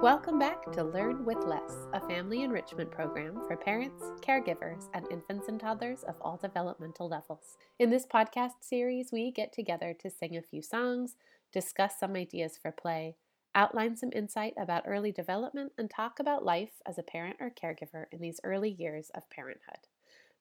Welcome 0.00 0.38
back 0.38 0.70
to 0.74 0.84
Learn 0.84 1.24
with 1.24 1.38
Less, 1.44 1.88
a 1.92 1.98
family 1.98 2.44
enrichment 2.44 2.88
program 2.88 3.42
for 3.48 3.56
parents, 3.56 4.00
caregivers, 4.20 4.84
and 4.94 5.04
infants 5.10 5.48
and 5.48 5.58
toddlers 5.58 6.04
of 6.04 6.14
all 6.20 6.36
developmental 6.36 7.08
levels. 7.08 7.56
In 7.80 7.90
this 7.90 8.06
podcast 8.06 8.52
series, 8.60 9.10
we 9.10 9.32
get 9.32 9.52
together 9.52 9.96
to 9.98 10.08
sing 10.08 10.36
a 10.36 10.42
few 10.42 10.62
songs, 10.62 11.16
discuss 11.52 11.98
some 11.98 12.14
ideas 12.14 12.56
for 12.62 12.70
play, 12.70 13.16
outline 13.56 13.96
some 13.96 14.12
insight 14.14 14.54
about 14.56 14.84
early 14.86 15.10
development, 15.10 15.72
and 15.76 15.90
talk 15.90 16.20
about 16.20 16.44
life 16.44 16.80
as 16.86 16.96
a 16.96 17.02
parent 17.02 17.38
or 17.40 17.50
caregiver 17.50 18.04
in 18.12 18.20
these 18.20 18.38
early 18.44 18.70
years 18.70 19.10
of 19.16 19.28
parenthood. 19.30 19.88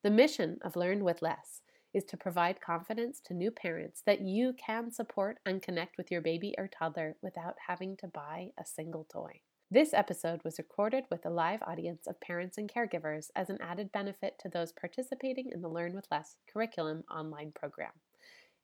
The 0.03 0.11
mission 0.11 0.59
of 0.61 0.75
Learn 0.75 1.03
with 1.03 1.23
Less 1.23 1.61
is 1.93 2.03
to 2.05 2.17
provide 2.17 2.61
confidence 2.61 3.19
to 3.25 3.33
new 3.33 3.51
parents 3.51 4.01
that 4.05 4.21
you 4.21 4.53
can 4.53 4.91
support 4.91 5.39
and 5.45 5.61
connect 5.61 5.97
with 5.97 6.11
your 6.11 6.21
baby 6.21 6.53
or 6.57 6.67
toddler 6.67 7.15
without 7.21 7.55
having 7.67 7.97
to 7.97 8.07
buy 8.07 8.49
a 8.59 8.65
single 8.65 9.05
toy. 9.11 9.41
This 9.69 9.93
episode 9.93 10.41
was 10.45 10.59
recorded 10.59 11.03
with 11.11 11.25
a 11.25 11.29
live 11.29 11.61
audience 11.63 12.07
of 12.07 12.21
parents 12.21 12.57
and 12.57 12.71
caregivers 12.71 13.29
as 13.35 13.49
an 13.49 13.57
added 13.61 13.91
benefit 13.91 14.39
to 14.39 14.49
those 14.49 14.71
participating 14.71 15.49
in 15.51 15.61
the 15.61 15.67
Learn 15.67 15.93
with 15.93 16.07
Less 16.09 16.37
curriculum 16.51 17.03
online 17.11 17.51
program. 17.53 17.91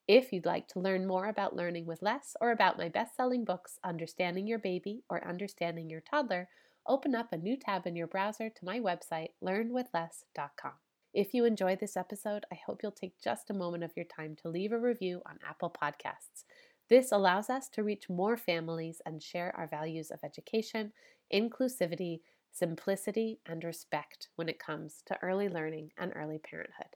If 0.08 0.32
you'd 0.32 0.46
like 0.46 0.68
to 0.70 0.80
learn 0.80 1.06
more 1.06 1.28
about 1.28 1.56
learning 1.56 1.86
with 1.86 2.02
less 2.02 2.36
or 2.40 2.52
about 2.52 2.78
my 2.78 2.88
best 2.88 3.16
selling 3.16 3.44
books, 3.44 3.80
Understanding 3.84 4.48
Your 4.48 4.60
Baby 4.60 5.04
or 5.10 5.26
Understanding 5.28 5.90
Your 5.90 6.02
Toddler, 6.02 6.48
open 6.88 7.16
up 7.16 7.34
a 7.34 7.38
new 7.38 7.58
tab 7.58 7.86
in 7.86 7.96
your 7.96 8.08
browser 8.08 8.50
to 8.50 8.66
my 8.66 8.80
website, 8.80 9.30
learnwithless.com. 9.44 10.74
If 11.14 11.34
you 11.34 11.46
enjoyed 11.46 11.80
this 11.80 11.96
episode, 11.96 12.46
I 12.52 12.56
hope 12.56 12.82
you'll 12.84 12.92
take 12.92 13.22
just 13.22 13.50
a 13.50 13.54
moment 13.54 13.84
of 13.84 13.96
your 13.96 14.06
time 14.06 14.36
to 14.38 14.50
leave 14.50 14.72
a 14.72 14.80
review 14.80 15.22
on 15.26 15.40
Apple 15.48 15.70
Podcasts. 15.70 16.44
This 16.90 17.12
allows 17.12 17.50
us 17.50 17.70
to 17.70 17.84
reach 17.84 18.10
more 18.10 18.36
families 18.36 19.02
and 19.06 19.22
share 19.22 19.56
our 19.56 19.68
values 19.68 20.12
of 20.12 20.20
education, 20.24 20.92
inclusivity, 21.32 22.22
simplicity, 22.52 23.40
and 23.46 23.64
respect 23.64 24.30
when 24.36 24.50
it 24.50 24.60
comes 24.60 25.04
to 25.06 25.18
early 25.22 25.50
learning 25.50 25.92
and 25.98 26.12
early 26.16 26.40
parenthood. 26.40 26.96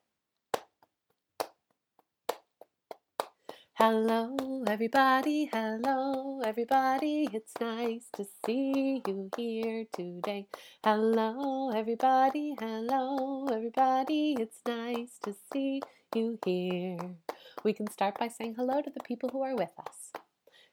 Hello, 3.78 4.64
everybody. 4.66 5.52
Hello, 5.54 6.42
everybody. 6.44 7.30
It's 7.32 7.54
nice 7.62 8.10
to 8.16 8.26
see 8.44 9.04
you 9.06 9.30
here 9.38 9.86
today. 9.94 10.48
Hello, 10.84 11.70
everybody. 11.70 12.56
Hello, 12.60 13.46
everybody. 13.46 14.36
It's 14.40 14.62
nice 14.66 15.20
to 15.22 15.36
see 15.54 15.84
you 16.16 16.40
here. 16.44 16.98
We 17.64 17.74
can 17.74 17.86
start 17.92 18.18
by 18.18 18.30
saying 18.30 18.56
hello 18.58 18.82
to 18.82 18.90
the 18.90 19.04
people 19.04 19.30
who 19.30 19.44
are 19.44 19.56
with 19.56 19.78
us. 19.78 20.12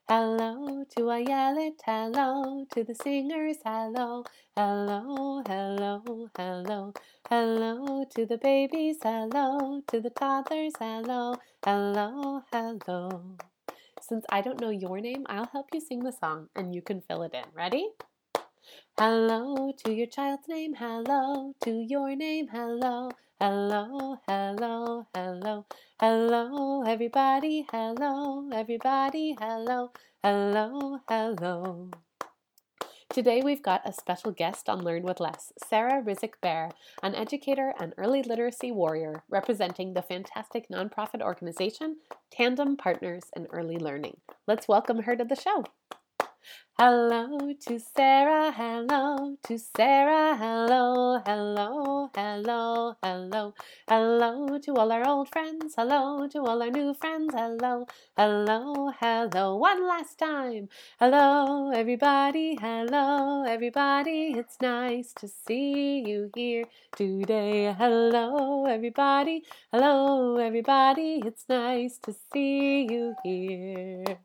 Hello 0.06 0.84
to 0.96 1.00
Ayelet, 1.08 1.80
hello 1.82 2.66
to 2.72 2.84
the 2.84 2.94
singers, 2.94 3.56
hello, 3.64 4.22
hello, 4.54 5.42
hello, 5.48 6.28
hello, 6.36 6.92
hello 7.30 8.04
to 8.14 8.26
the 8.26 8.36
babies, 8.36 8.98
hello 9.02 9.80
to 9.86 10.02
the 10.02 10.10
toddlers, 10.10 10.74
hello, 10.78 11.36
hello, 11.64 12.42
hello. 12.52 13.22
Since 13.98 14.26
I 14.28 14.42
don't 14.42 14.60
know 14.60 14.68
your 14.68 15.00
name, 15.00 15.24
I'll 15.26 15.48
help 15.50 15.68
you 15.72 15.80
sing 15.80 16.00
the 16.00 16.12
song 16.12 16.50
and 16.54 16.74
you 16.74 16.82
can 16.82 17.00
fill 17.00 17.22
it 17.22 17.32
in. 17.32 17.44
Ready? 17.54 17.88
Hello 18.96 19.72
to 19.84 19.92
your 19.92 20.06
child's 20.06 20.46
name, 20.46 20.74
hello 20.74 21.52
to 21.64 21.70
your 21.72 22.14
name, 22.14 22.46
hello, 22.52 23.10
hello, 23.40 24.18
hello, 24.28 25.06
hello, 25.12 25.66
hello, 25.98 26.82
everybody, 26.86 27.66
hello, 27.72 28.48
everybody, 28.52 29.36
hello, 29.40 29.90
hello, 30.22 31.00
hello. 31.08 31.90
Today 33.12 33.42
we've 33.44 33.62
got 33.62 33.82
a 33.84 33.92
special 33.92 34.30
guest 34.30 34.68
on 34.68 34.84
Learn 34.84 35.02
with 35.02 35.18
Less, 35.18 35.52
Sarah 35.68 36.00
Rizik 36.00 36.34
Bear, 36.40 36.70
an 37.02 37.16
educator 37.16 37.74
and 37.80 37.94
early 37.98 38.22
literacy 38.22 38.70
warrior 38.70 39.24
representing 39.28 39.94
the 39.94 40.02
fantastic 40.02 40.68
nonprofit 40.68 41.20
organization 41.20 41.96
Tandem 42.30 42.76
Partners 42.76 43.24
in 43.36 43.46
Early 43.52 43.76
Learning. 43.76 44.18
Let's 44.46 44.68
welcome 44.68 45.02
her 45.02 45.16
to 45.16 45.24
the 45.24 45.34
show. 45.34 45.64
Hello 46.76 47.38
to 47.68 47.78
Sarah, 47.78 48.50
hello 48.50 49.36
to 49.44 49.58
Sarah, 49.58 50.36
hello, 50.36 51.20
hello, 51.24 52.10
hello, 52.12 52.96
hello, 53.00 53.54
hello 53.88 54.58
to 54.58 54.74
all 54.74 54.90
our 54.90 55.06
old 55.06 55.28
friends, 55.28 55.74
hello 55.76 56.26
to 56.26 56.40
all 56.40 56.60
our 56.60 56.70
new 56.70 56.92
friends, 56.92 57.32
hello, 57.32 57.86
hello, 58.16 58.90
hello, 58.98 59.54
one 59.54 59.86
last 59.86 60.18
time. 60.18 60.68
Hello, 60.98 61.70
everybody, 61.70 62.58
hello, 62.60 63.44
everybody, 63.44 64.34
it's 64.36 64.60
nice 64.60 65.12
to 65.12 65.28
see 65.28 66.00
you 66.00 66.28
here 66.34 66.64
today. 66.96 67.72
Hello, 67.78 68.66
everybody, 68.66 69.44
hello, 69.72 70.38
everybody, 70.38 71.22
it's 71.24 71.44
nice 71.48 71.98
to 71.98 72.12
see 72.32 72.88
you 72.90 73.14
here. 73.22 74.18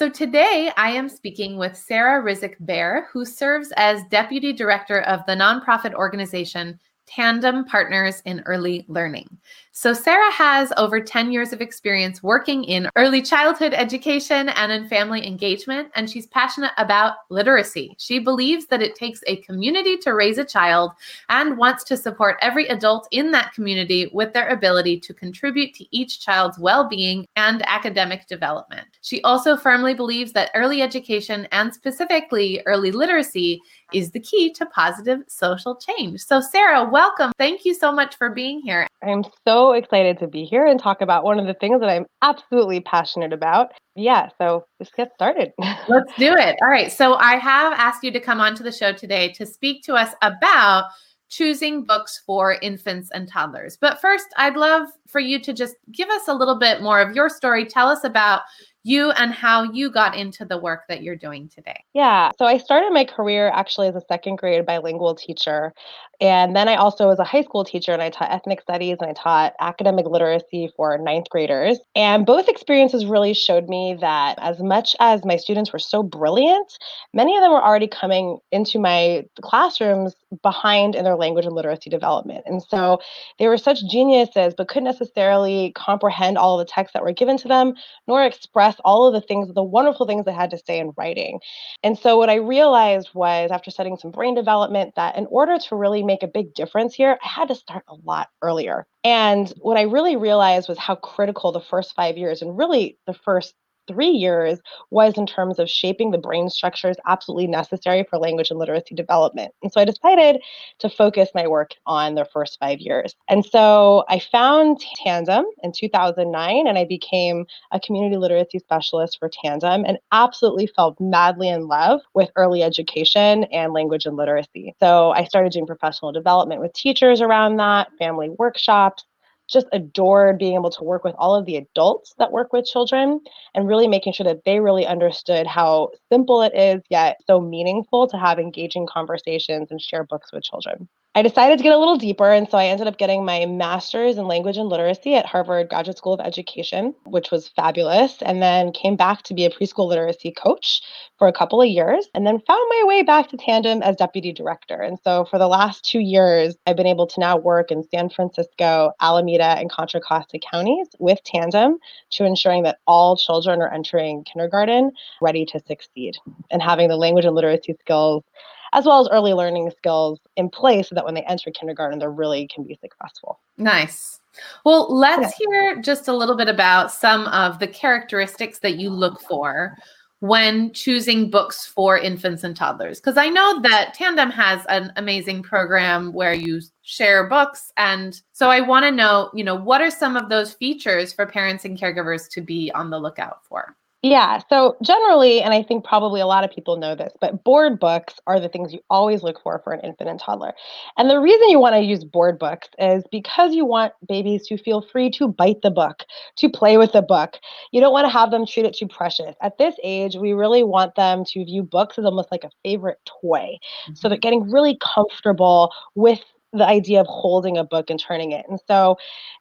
So 0.00 0.08
today 0.08 0.72
I 0.78 0.92
am 0.92 1.10
speaking 1.10 1.58
with 1.58 1.76
Sarah 1.76 2.22
Rizik 2.22 2.54
Bear, 2.60 3.06
who 3.12 3.26
serves 3.26 3.70
as 3.76 4.02
Deputy 4.04 4.50
Director 4.50 5.02
of 5.02 5.20
the 5.26 5.34
nonprofit 5.34 5.92
organization 5.92 6.80
Tandem 7.04 7.66
Partners 7.66 8.22
in 8.24 8.40
Early 8.46 8.86
Learning. 8.88 9.28
So, 9.72 9.92
Sarah 9.92 10.32
has 10.32 10.72
over 10.76 11.00
10 11.00 11.30
years 11.30 11.52
of 11.52 11.60
experience 11.60 12.24
working 12.24 12.64
in 12.64 12.90
early 12.96 13.22
childhood 13.22 13.72
education 13.72 14.48
and 14.48 14.72
in 14.72 14.88
family 14.88 15.24
engagement, 15.24 15.90
and 15.94 16.10
she's 16.10 16.26
passionate 16.26 16.72
about 16.76 17.14
literacy. 17.30 17.94
She 17.96 18.18
believes 18.18 18.66
that 18.66 18.82
it 18.82 18.96
takes 18.96 19.22
a 19.28 19.36
community 19.36 19.96
to 19.98 20.14
raise 20.14 20.38
a 20.38 20.44
child 20.44 20.90
and 21.28 21.56
wants 21.56 21.84
to 21.84 21.96
support 21.96 22.36
every 22.42 22.66
adult 22.66 23.06
in 23.12 23.30
that 23.30 23.54
community 23.54 24.10
with 24.12 24.32
their 24.32 24.48
ability 24.48 24.98
to 25.00 25.14
contribute 25.14 25.72
to 25.74 25.96
each 25.96 26.20
child's 26.20 26.58
well 26.58 26.88
being 26.88 27.24
and 27.36 27.62
academic 27.68 28.26
development. 28.26 28.88
She 29.02 29.22
also 29.22 29.56
firmly 29.56 29.94
believes 29.94 30.32
that 30.32 30.50
early 30.54 30.82
education 30.82 31.46
and 31.52 31.72
specifically 31.72 32.60
early 32.66 32.90
literacy 32.90 33.62
is 33.92 34.10
the 34.10 34.20
key 34.20 34.52
to 34.54 34.66
positive 34.66 35.20
social 35.28 35.76
change. 35.76 36.20
So, 36.20 36.40
Sarah, 36.40 36.88
welcome. 36.88 37.32
Thank 37.38 37.64
you 37.64 37.74
so 37.74 37.92
much 37.92 38.16
for 38.16 38.30
being 38.30 38.60
here. 38.60 38.86
I'm 39.02 39.24
so 39.46 39.59
excited 39.72 40.18
to 40.18 40.26
be 40.26 40.44
here 40.44 40.66
and 40.66 40.80
talk 40.80 41.00
about 41.00 41.24
one 41.24 41.38
of 41.38 41.46
the 41.46 41.54
things 41.54 41.80
that 41.80 41.88
I'm 41.88 42.06
absolutely 42.22 42.80
passionate 42.80 43.32
about. 43.32 43.72
Yeah, 43.94 44.28
so 44.38 44.64
let's 44.78 44.92
get 44.92 45.12
started. 45.14 45.52
let's 45.88 46.12
do 46.18 46.32
it. 46.32 46.56
All 46.62 46.68
right. 46.68 46.90
So, 46.90 47.14
I 47.14 47.36
have 47.36 47.72
asked 47.74 48.02
you 48.02 48.10
to 48.12 48.20
come 48.20 48.40
onto 48.40 48.64
the 48.64 48.72
show 48.72 48.92
today 48.92 49.32
to 49.32 49.46
speak 49.46 49.82
to 49.84 49.94
us 49.94 50.14
about 50.22 50.86
choosing 51.28 51.84
books 51.84 52.22
for 52.26 52.54
infants 52.60 53.08
and 53.12 53.28
toddlers. 53.28 53.78
But 53.80 54.00
first, 54.00 54.26
I'd 54.36 54.56
love 54.56 54.88
for 55.06 55.20
you 55.20 55.40
to 55.40 55.52
just 55.52 55.76
give 55.92 56.08
us 56.08 56.28
a 56.28 56.34
little 56.34 56.58
bit 56.58 56.82
more 56.82 57.00
of 57.00 57.14
your 57.14 57.28
story. 57.28 57.64
Tell 57.64 57.88
us 57.88 58.04
about 58.04 58.42
you 58.82 59.10
and 59.10 59.32
how 59.32 59.62
you 59.62 59.90
got 59.90 60.16
into 60.16 60.44
the 60.44 60.56
work 60.56 60.84
that 60.88 61.02
you're 61.02 61.16
doing 61.16 61.48
today. 61.48 61.84
Yeah, 61.92 62.32
so 62.38 62.46
I 62.46 62.58
started 62.58 62.92
my 62.92 63.04
career 63.04 63.50
actually 63.54 63.88
as 63.88 63.94
a 63.94 64.00
second 64.00 64.36
grade 64.36 64.64
bilingual 64.64 65.14
teacher. 65.14 65.72
And 66.20 66.54
then 66.54 66.68
I 66.68 66.76
also 66.76 67.06
was 67.06 67.18
a 67.18 67.24
high 67.24 67.42
school 67.42 67.64
teacher 67.64 67.92
and 67.92 68.02
I 68.02 68.10
taught 68.10 68.30
ethnic 68.30 68.60
studies 68.60 68.98
and 69.00 69.10
I 69.10 69.14
taught 69.14 69.54
academic 69.60 70.06
literacy 70.06 70.70
for 70.76 70.96
ninth 70.98 71.28
graders. 71.30 71.78
And 71.94 72.26
both 72.26 72.48
experiences 72.48 73.06
really 73.06 73.34
showed 73.34 73.68
me 73.68 73.96
that 74.00 74.38
as 74.38 74.60
much 74.60 74.94
as 75.00 75.24
my 75.24 75.36
students 75.36 75.72
were 75.72 75.78
so 75.78 76.02
brilliant, 76.02 76.78
many 77.14 77.36
of 77.36 77.42
them 77.42 77.52
were 77.52 77.64
already 77.64 77.88
coming 77.88 78.38
into 78.52 78.78
my 78.78 79.24
classrooms 79.40 80.14
behind 80.42 80.94
in 80.94 81.04
their 81.04 81.16
language 81.16 81.44
and 81.44 81.54
literacy 81.54 81.90
development. 81.90 82.44
And 82.46 82.62
so 82.62 83.00
they 83.38 83.48
were 83.48 83.58
such 83.58 83.84
geniuses, 83.88 84.54
but 84.56 84.68
couldn't 84.68 84.84
necessarily 84.84 85.72
comprehend 85.74 86.38
all 86.38 86.58
the 86.58 86.64
texts 86.64 86.92
that 86.94 87.02
were 87.02 87.12
given 87.12 87.36
to 87.38 87.48
them, 87.48 87.74
nor 88.06 88.24
express 88.24 88.76
all 88.84 89.06
of 89.06 89.14
the 89.14 89.26
things, 89.26 89.52
the 89.54 89.62
wonderful 89.62 90.06
things 90.06 90.24
they 90.24 90.32
had 90.32 90.50
to 90.50 90.58
say 90.58 90.78
in 90.78 90.92
writing. 90.96 91.40
And 91.82 91.98
so 91.98 92.16
what 92.16 92.30
I 92.30 92.36
realized 92.36 93.10
was 93.14 93.50
after 93.50 93.70
studying 93.70 93.96
some 93.96 94.10
brain 94.10 94.34
development 94.34 94.94
that 94.96 95.16
in 95.16 95.26
order 95.26 95.58
to 95.58 95.76
really 95.76 96.02
make 96.02 96.22
a 96.22 96.28
big 96.28 96.54
difference 96.54 96.94
here, 96.94 97.18
I 97.22 97.28
had 97.28 97.48
to 97.48 97.54
start 97.54 97.84
a 97.88 97.94
lot 98.04 98.28
earlier. 98.42 98.86
And 99.04 99.52
what 99.58 99.76
I 99.76 99.82
really 99.82 100.16
realized 100.16 100.68
was 100.68 100.78
how 100.78 100.94
critical 100.94 101.52
the 101.52 101.60
first 101.60 101.94
five 101.94 102.16
years 102.16 102.42
and 102.42 102.56
really 102.56 102.98
the 103.06 103.14
first 103.14 103.54
three 103.90 104.10
years 104.10 104.60
was 104.90 105.18
in 105.18 105.26
terms 105.26 105.58
of 105.58 105.68
shaping 105.68 106.10
the 106.10 106.18
brain 106.18 106.48
structures 106.48 106.96
absolutely 107.06 107.48
necessary 107.48 108.06
for 108.08 108.18
language 108.18 108.50
and 108.50 108.58
literacy 108.58 108.94
development. 108.94 109.52
And 109.62 109.72
so 109.72 109.80
I 109.80 109.84
decided 109.84 110.40
to 110.78 110.88
focus 110.88 111.30
my 111.34 111.46
work 111.46 111.72
on 111.86 112.14
the 112.14 112.24
first 112.24 112.58
five 112.60 112.78
years. 112.78 113.14
And 113.28 113.44
so 113.44 114.04
I 114.08 114.20
found 114.20 114.80
Tandem 114.96 115.44
in 115.62 115.72
2009 115.72 116.66
and 116.66 116.78
I 116.78 116.84
became 116.84 117.46
a 117.72 117.80
community 117.80 118.16
literacy 118.16 118.60
specialist 118.60 119.18
for 119.18 119.28
Tandem 119.28 119.84
and 119.84 119.98
absolutely 120.12 120.68
fell 120.68 120.96
madly 121.00 121.48
in 121.48 121.66
love 121.66 122.00
with 122.14 122.30
early 122.36 122.62
education 122.62 123.44
and 123.44 123.72
language 123.72 124.06
and 124.06 124.16
literacy. 124.16 124.74
So 124.80 125.10
I 125.10 125.24
started 125.24 125.52
doing 125.52 125.66
professional 125.66 126.12
development 126.12 126.60
with 126.60 126.72
teachers 126.72 127.20
around 127.20 127.56
that, 127.56 127.88
family 127.98 128.30
workshops 128.38 129.04
just 129.50 129.66
adored 129.72 130.38
being 130.38 130.54
able 130.54 130.70
to 130.70 130.84
work 130.84 131.04
with 131.04 131.14
all 131.18 131.34
of 131.34 131.46
the 131.46 131.56
adults 131.56 132.14
that 132.18 132.32
work 132.32 132.52
with 132.52 132.64
children 132.66 133.20
and 133.54 133.68
really 133.68 133.88
making 133.88 134.12
sure 134.12 134.24
that 134.24 134.44
they 134.44 134.60
really 134.60 134.86
understood 134.86 135.46
how 135.46 135.90
simple 136.10 136.42
it 136.42 136.54
is, 136.54 136.82
yet 136.90 137.18
so 137.26 137.40
meaningful 137.40 138.06
to 138.08 138.16
have 138.18 138.38
engaging 138.38 138.86
conversations 138.86 139.70
and 139.70 139.80
share 139.80 140.04
books 140.04 140.32
with 140.32 140.42
children. 140.44 140.88
I 141.12 141.22
decided 141.22 141.58
to 141.58 141.64
get 141.64 141.74
a 141.74 141.78
little 141.78 141.96
deeper, 141.96 142.30
and 142.30 142.48
so 142.48 142.56
I 142.56 142.66
ended 142.66 142.86
up 142.86 142.96
getting 142.96 143.24
my 143.24 143.44
master's 143.44 144.16
in 144.16 144.28
language 144.28 144.56
and 144.56 144.68
literacy 144.68 145.16
at 145.16 145.26
Harvard 145.26 145.68
Graduate 145.68 145.98
School 145.98 146.12
of 146.12 146.20
Education, 146.20 146.94
which 147.04 147.32
was 147.32 147.48
fabulous, 147.48 148.22
and 148.22 148.40
then 148.40 148.70
came 148.70 148.94
back 148.94 149.22
to 149.22 149.34
be 149.34 149.44
a 149.44 149.50
preschool 149.50 149.88
literacy 149.88 150.30
coach 150.30 150.80
for 151.18 151.26
a 151.26 151.32
couple 151.32 151.60
of 151.60 151.66
years, 151.66 152.08
and 152.14 152.24
then 152.24 152.38
found 152.46 152.64
my 152.70 152.84
way 152.86 153.02
back 153.02 153.28
to 153.28 153.36
Tandem 153.36 153.82
as 153.82 153.96
deputy 153.96 154.32
director. 154.32 154.80
And 154.80 155.00
so 155.02 155.24
for 155.24 155.36
the 155.36 155.48
last 155.48 155.84
two 155.84 155.98
years, 155.98 156.56
I've 156.64 156.76
been 156.76 156.86
able 156.86 157.08
to 157.08 157.18
now 157.18 157.36
work 157.36 157.72
in 157.72 157.82
San 157.82 158.08
Francisco, 158.08 158.92
Alameda, 159.00 159.58
and 159.58 159.68
Contra 159.68 160.00
Costa 160.00 160.38
counties 160.38 160.86
with 161.00 161.18
Tandem 161.24 161.78
to 162.10 162.24
ensuring 162.24 162.62
that 162.62 162.78
all 162.86 163.16
children 163.16 163.60
are 163.62 163.74
entering 163.74 164.22
kindergarten 164.22 164.92
ready 165.20 165.44
to 165.46 165.58
succeed 165.58 166.18
and 166.52 166.62
having 166.62 166.88
the 166.88 166.96
language 166.96 167.24
and 167.24 167.34
literacy 167.34 167.74
skills 167.80 168.22
as 168.72 168.84
well 168.84 169.00
as 169.00 169.08
early 169.08 169.32
learning 169.32 169.70
skills 169.76 170.20
in 170.36 170.48
place 170.48 170.88
so 170.88 170.94
that 170.94 171.04
when 171.04 171.14
they 171.14 171.22
enter 171.22 171.50
kindergarten, 171.50 171.98
they 171.98 172.06
really 172.06 172.48
can 172.48 172.64
be 172.64 172.78
successful. 172.80 173.40
Nice. 173.56 174.20
Well, 174.64 174.94
let's 174.94 175.34
yeah. 175.40 175.46
hear 175.46 175.82
just 175.82 176.08
a 176.08 176.16
little 176.16 176.36
bit 176.36 176.48
about 176.48 176.92
some 176.92 177.26
of 177.28 177.58
the 177.58 177.66
characteristics 177.66 178.60
that 178.60 178.76
you 178.76 178.90
look 178.90 179.20
for 179.22 179.76
when 180.20 180.70
choosing 180.74 181.30
books 181.30 181.64
for 181.64 181.98
infants 181.98 182.44
and 182.44 182.54
toddlers 182.54 183.00
because 183.00 183.16
i 183.16 183.26
know 183.26 183.58
that 183.62 183.94
tandem 183.94 184.30
has 184.30 184.64
an 184.66 184.92
amazing 184.96 185.42
program 185.42 186.12
where 186.12 186.34
you 186.34 186.60
share 186.82 187.26
books 187.26 187.72
and 187.78 188.20
so 188.32 188.50
i 188.50 188.60
want 188.60 188.84
to 188.84 188.90
know 188.90 189.30
you 189.32 189.42
know 189.42 189.54
what 189.54 189.80
are 189.80 189.90
some 189.90 190.18
of 190.18 190.28
those 190.28 190.52
features 190.52 191.10
for 191.10 191.24
parents 191.24 191.64
and 191.64 191.78
caregivers 191.78 192.28
to 192.28 192.42
be 192.42 192.70
on 192.74 192.90
the 192.90 192.98
lookout 192.98 193.38
for 193.48 193.74
yeah. 194.02 194.40
So 194.48 194.76
generally, 194.82 195.42
and 195.42 195.52
I 195.52 195.62
think 195.62 195.84
probably 195.84 196.22
a 196.22 196.26
lot 196.26 196.42
of 196.42 196.50
people 196.50 196.78
know 196.78 196.94
this, 196.94 197.12
but 197.20 197.44
board 197.44 197.78
books 197.78 198.14
are 198.26 198.40
the 198.40 198.48
things 198.48 198.72
you 198.72 198.80
always 198.88 199.22
look 199.22 199.42
for 199.42 199.60
for 199.62 199.74
an 199.74 199.80
infant 199.80 200.08
and 200.08 200.18
toddler. 200.18 200.54
And 200.96 201.10
the 201.10 201.20
reason 201.20 201.50
you 201.50 201.58
want 201.58 201.74
to 201.74 201.82
use 201.82 202.02
board 202.02 202.38
books 202.38 202.68
is 202.78 203.04
because 203.12 203.54
you 203.54 203.66
want 203.66 203.92
babies 204.08 204.46
to 204.46 204.56
feel 204.56 204.80
free 204.80 205.10
to 205.12 205.28
bite 205.28 205.60
the 205.62 205.70
book, 205.70 206.04
to 206.36 206.48
play 206.48 206.78
with 206.78 206.92
the 206.92 207.02
book. 207.02 207.36
You 207.72 207.82
don't 207.82 207.92
want 207.92 208.06
to 208.06 208.12
have 208.12 208.30
them 208.30 208.46
treat 208.46 208.64
it 208.64 208.74
too 208.74 208.88
precious. 208.88 209.36
At 209.42 209.58
this 209.58 209.74
age, 209.82 210.16
we 210.16 210.32
really 210.32 210.64
want 210.64 210.94
them 210.94 211.24
to 211.26 211.44
view 211.44 211.62
books 211.62 211.98
as 211.98 212.06
almost 212.06 212.32
like 212.32 212.44
a 212.44 212.50
favorite 212.64 212.98
toy. 213.04 213.58
Mm-hmm. 213.84 213.94
So 213.96 214.08
they're 214.08 214.16
getting 214.16 214.50
really 214.50 214.78
comfortable 214.82 215.72
with 215.94 216.20
the 216.52 216.66
idea 216.66 217.00
of 217.00 217.06
holding 217.06 217.56
a 217.56 217.64
book 217.64 217.90
and 217.90 218.00
turning 218.00 218.32
it. 218.32 218.44
And 218.48 218.60
so 218.66 218.96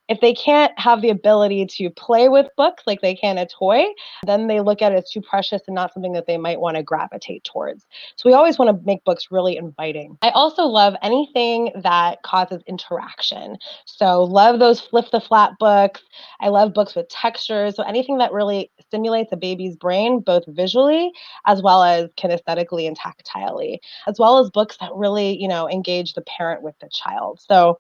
if 0.10 0.20
they 0.22 0.34
can't 0.34 0.78
have 0.78 1.02
the 1.02 1.10
ability 1.10 1.68
to 1.68 1.90
play 1.92 2.30
with 2.30 2.48
books 2.58 2.84
like 2.88 3.02
they 3.02 3.14
can 3.14 3.38
a 3.38 3.46
toy, 3.46 3.86
then 4.26 4.48
they 4.48 4.60
look 4.60 4.82
at 4.82 4.92
it 4.92 4.96
as 4.96 5.12
too 5.12 5.22
precious 5.22 5.62
and 5.68 5.76
not 5.76 5.94
something 5.94 6.14
that 6.14 6.26
they 6.26 6.38
might 6.38 6.60
want 6.60 6.78
to 6.78 6.84
gravitate 6.84 7.44
towards. 7.44 7.86
So 8.16 8.28
we 8.28 8.34
always 8.34 8.58
want 8.58 8.76
to 8.76 8.86
make 8.86 9.04
books 9.04 9.28
really 9.30 9.56
inviting. 9.56 10.18
I 10.24 10.30
also 10.32 10.64
love 10.64 10.96
anything 11.04 11.72
that 11.84 12.24
causes 12.24 12.64
interaction. 12.66 13.58
So 13.86 14.24
love 14.24 14.60
those 14.60 14.82
flip 14.82 15.06
the 15.12 15.22
flat 15.22 15.52
books. 15.60 16.02
I 16.40 16.50
love 16.50 16.74
books 16.74 16.96
with 16.96 17.08
textures. 17.10 17.76
So 17.76 17.84
anything 17.84 18.18
that 18.18 18.34
really 18.34 18.72
stimulates 18.82 19.32
a 19.32 19.38
baby's 19.38 19.76
brain, 19.76 20.22
both 20.22 20.44
visually 20.48 21.12
as 21.46 21.62
well 21.62 21.84
as 21.84 22.10
kinesthetically 22.18 22.88
and 22.88 22.98
tactilely, 22.98 23.78
as 24.08 24.18
well 24.18 24.40
as 24.40 24.50
books 24.50 24.78
that 24.80 24.92
really, 24.96 25.40
you 25.40 25.48
know, 25.48 25.70
engage 25.70 26.14
the 26.14 26.22
parent 26.22 26.64
with 26.64 26.74
the 26.80 26.90
child. 27.04 27.40
So 27.40 27.80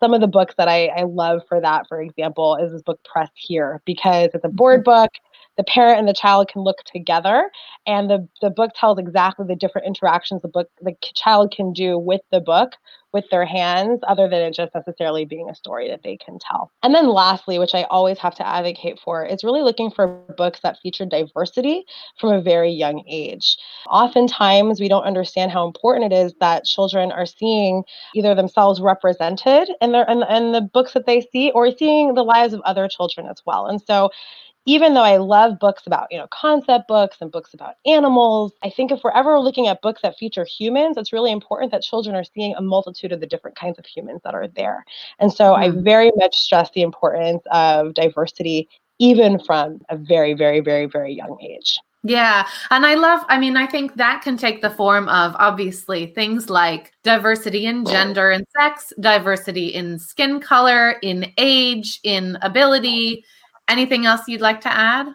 some 0.00 0.12
of 0.14 0.20
the 0.20 0.26
books 0.26 0.54
that 0.58 0.68
I, 0.68 0.86
I 0.88 1.02
love 1.02 1.42
for 1.48 1.60
that, 1.60 1.86
for 1.88 2.00
example, 2.00 2.56
is 2.56 2.72
this 2.72 2.82
book 2.82 3.00
Press 3.04 3.30
Here 3.34 3.80
because 3.84 4.30
it's 4.34 4.44
a 4.44 4.48
board 4.48 4.84
mm-hmm. 4.84 5.02
book. 5.02 5.10
The 5.56 5.64
parent 5.64 5.98
and 5.98 6.08
the 6.08 6.14
child 6.14 6.48
can 6.48 6.62
look 6.62 6.78
together, 6.84 7.50
and 7.86 8.10
the, 8.10 8.28
the 8.40 8.50
book 8.50 8.72
tells 8.74 8.98
exactly 8.98 9.46
the 9.46 9.56
different 9.56 9.86
interactions 9.86 10.42
the 10.42 10.48
book 10.48 10.68
the 10.80 10.94
child 11.14 11.52
can 11.54 11.72
do 11.72 11.98
with 11.98 12.20
the 12.30 12.40
book 12.40 12.72
with 13.16 13.24
their 13.30 13.46
hands 13.46 14.00
other 14.06 14.28
than 14.28 14.42
it 14.42 14.54
just 14.54 14.74
necessarily 14.74 15.24
being 15.24 15.48
a 15.48 15.54
story 15.54 15.88
that 15.88 16.02
they 16.02 16.18
can 16.18 16.38
tell. 16.38 16.70
And 16.82 16.94
then 16.94 17.08
lastly, 17.08 17.58
which 17.58 17.74
I 17.74 17.84
always 17.84 18.18
have 18.18 18.34
to 18.34 18.46
advocate 18.46 19.00
for, 19.02 19.24
is 19.24 19.42
really 19.42 19.62
looking 19.62 19.90
for 19.90 20.08
books 20.36 20.60
that 20.60 20.76
feature 20.82 21.06
diversity 21.06 21.84
from 22.20 22.32
a 22.32 22.42
very 22.42 22.70
young 22.70 23.02
age. 23.08 23.56
Oftentimes, 23.88 24.80
we 24.80 24.88
don't 24.88 25.04
understand 25.04 25.50
how 25.50 25.66
important 25.66 26.12
it 26.12 26.16
is 26.16 26.34
that 26.40 26.66
children 26.66 27.10
are 27.10 27.24
seeing 27.24 27.84
either 28.14 28.34
themselves 28.34 28.82
represented 28.82 29.70
in 29.80 29.92
their 29.92 30.04
in, 30.04 30.22
in 30.24 30.52
the 30.52 30.60
books 30.60 30.92
that 30.92 31.06
they 31.06 31.22
see 31.32 31.50
or 31.52 31.70
seeing 31.74 32.14
the 32.14 32.22
lives 32.22 32.52
of 32.52 32.60
other 32.66 32.86
children 32.86 33.26
as 33.28 33.40
well. 33.46 33.66
And 33.66 33.80
so 33.80 34.10
even 34.66 34.94
though 34.94 35.02
I 35.02 35.16
love 35.16 35.58
books 35.60 35.84
about, 35.86 36.08
you 36.10 36.18
know, 36.18 36.26
concept 36.30 36.88
books 36.88 37.16
and 37.20 37.30
books 37.30 37.54
about 37.54 37.76
animals, 37.86 38.52
I 38.62 38.70
think 38.70 38.90
if 38.90 39.00
we're 39.04 39.12
ever 39.12 39.38
looking 39.38 39.68
at 39.68 39.80
books 39.80 40.02
that 40.02 40.18
feature 40.18 40.44
humans, 40.44 40.96
it's 40.96 41.12
really 41.12 41.30
important 41.30 41.70
that 41.70 41.82
children 41.82 42.16
are 42.16 42.24
seeing 42.24 42.54
a 42.56 42.60
multitude 42.60 43.12
of 43.12 43.20
the 43.20 43.26
different 43.26 43.56
kinds 43.56 43.78
of 43.78 43.86
humans 43.86 44.20
that 44.24 44.34
are 44.34 44.48
there. 44.48 44.84
And 45.20 45.32
so 45.32 45.52
mm. 45.52 45.58
I 45.58 45.70
very 45.70 46.10
much 46.16 46.36
stress 46.36 46.70
the 46.74 46.82
importance 46.82 47.42
of 47.52 47.94
diversity, 47.94 48.68
even 48.98 49.38
from 49.38 49.80
a 49.88 49.96
very, 49.96 50.34
very, 50.34 50.60
very, 50.60 50.86
very 50.86 51.14
young 51.14 51.38
age. 51.40 51.78
Yeah. 52.02 52.46
And 52.70 52.86
I 52.86 52.94
love, 52.94 53.24
I 53.28 53.38
mean, 53.38 53.56
I 53.56 53.66
think 53.66 53.96
that 53.96 54.22
can 54.22 54.36
take 54.36 54.62
the 54.62 54.70
form 54.70 55.08
of 55.08 55.34
obviously 55.38 56.06
things 56.06 56.48
like 56.48 56.92
diversity 57.02 57.66
in 57.66 57.84
gender 57.84 58.30
and 58.30 58.46
sex, 58.56 58.92
diversity 59.00 59.68
in 59.68 59.98
skin 59.98 60.40
color, 60.40 60.92
in 61.02 61.32
age, 61.36 61.98
in 62.04 62.38
ability, 62.42 63.24
Anything 63.68 64.06
else 64.06 64.28
you'd 64.28 64.40
like 64.40 64.60
to 64.62 64.72
add? 64.72 65.08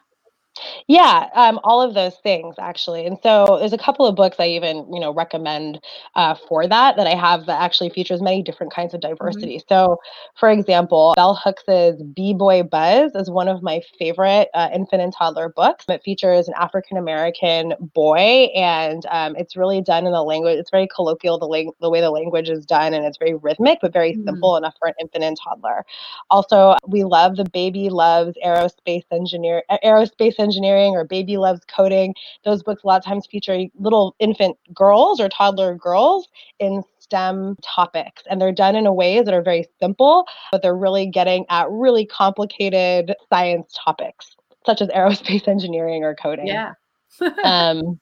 Yeah, 0.87 1.29
um, 1.33 1.59
all 1.63 1.81
of 1.81 1.93
those 1.93 2.15
things 2.17 2.55
actually. 2.59 3.05
And 3.05 3.17
so 3.23 3.57
there's 3.59 3.73
a 3.73 3.77
couple 3.77 4.05
of 4.05 4.15
books 4.15 4.37
I 4.39 4.47
even, 4.47 4.91
you 4.91 4.99
know, 4.99 5.13
recommend 5.13 5.79
uh, 6.15 6.35
for 6.47 6.67
that 6.67 6.95
that 6.97 7.07
I 7.07 7.15
have 7.15 7.45
that 7.47 7.61
actually 7.61 7.89
features 7.89 8.21
many 8.21 8.41
different 8.41 8.73
kinds 8.73 8.93
of 8.93 9.01
mm-hmm. 9.01 9.09
diversity. 9.09 9.57
Mm-hmm. 9.57 9.73
So, 9.73 9.97
for 10.39 10.49
example, 10.49 11.13
Bell 11.15 11.35
Hooks's 11.35 12.01
Be 12.15 12.33
Boy 12.33 12.63
Buzz 12.63 13.13
is 13.15 13.29
one 13.29 13.47
of 13.47 13.63
my 13.63 13.81
favorite 13.97 14.49
uh, 14.53 14.69
infant 14.73 15.01
and 15.01 15.13
toddler 15.13 15.49
books. 15.49 15.85
It 15.89 16.03
features 16.03 16.47
an 16.47 16.53
African 16.57 16.97
American 16.97 17.73
boy, 17.93 18.49
and 18.55 19.05
um, 19.09 19.35
it's 19.35 19.55
really 19.55 19.81
done 19.81 20.05
in 20.05 20.11
the 20.11 20.23
language. 20.23 20.57
It's 20.57 20.71
very 20.71 20.87
colloquial 20.93 21.39
the, 21.39 21.47
lang- 21.47 21.73
the 21.81 21.89
way 21.89 22.01
the 22.01 22.11
language 22.11 22.49
is 22.49 22.65
done, 22.65 22.93
and 22.93 23.05
it's 23.05 23.17
very 23.17 23.35
rhythmic 23.35 23.79
but 23.81 23.93
very 23.93 24.13
mm-hmm. 24.13 24.25
simple 24.25 24.57
enough 24.57 24.75
for 24.79 24.87
an 24.87 24.93
infant 24.99 25.23
and 25.23 25.37
toddler. 25.37 25.85
Also, 26.29 26.75
we 26.87 27.03
love 27.03 27.35
the 27.35 27.45
baby 27.45 27.89
loves 27.89 28.36
aerospace 28.45 29.05
engineer 29.12 29.63
aerospace 29.83 30.36
engineering 30.39 30.50
or 30.60 31.05
baby 31.05 31.38
loves 31.38 31.62
coding. 31.65 32.13
Those 32.43 32.63
books 32.63 32.84
a 32.84 32.88
lot 32.88 32.98
of 32.98 33.05
times 33.05 33.27
feature 33.29 33.65
little 33.75 34.15
infant 34.20 34.58
girls 34.74 35.20
or 35.20 35.29
toddler 35.29 35.75
girls 35.75 36.27
in 36.60 36.84
STEM 37.00 37.58
topics. 37.62 38.24
And 38.29 38.41
they're 38.41 38.51
done 38.51 38.75
in 38.75 38.86
a 38.86 38.93
ways 38.93 39.25
that 39.25 39.34
are 39.34 39.41
very 39.41 39.65
simple, 39.79 40.25
but 40.51 40.62
they're 40.62 40.75
really 40.75 41.08
getting 41.08 41.46
at 41.50 41.70
really 41.70 42.05
complicated 42.05 43.13
science 43.29 43.77
topics, 43.84 44.36
such 44.65 44.81
as 44.81 44.89
aerospace 44.89 45.48
engineering 45.48 46.03
or 46.03 46.15
coding. 46.15 46.48
Yeah. 46.48 46.74
um, 47.43 48.00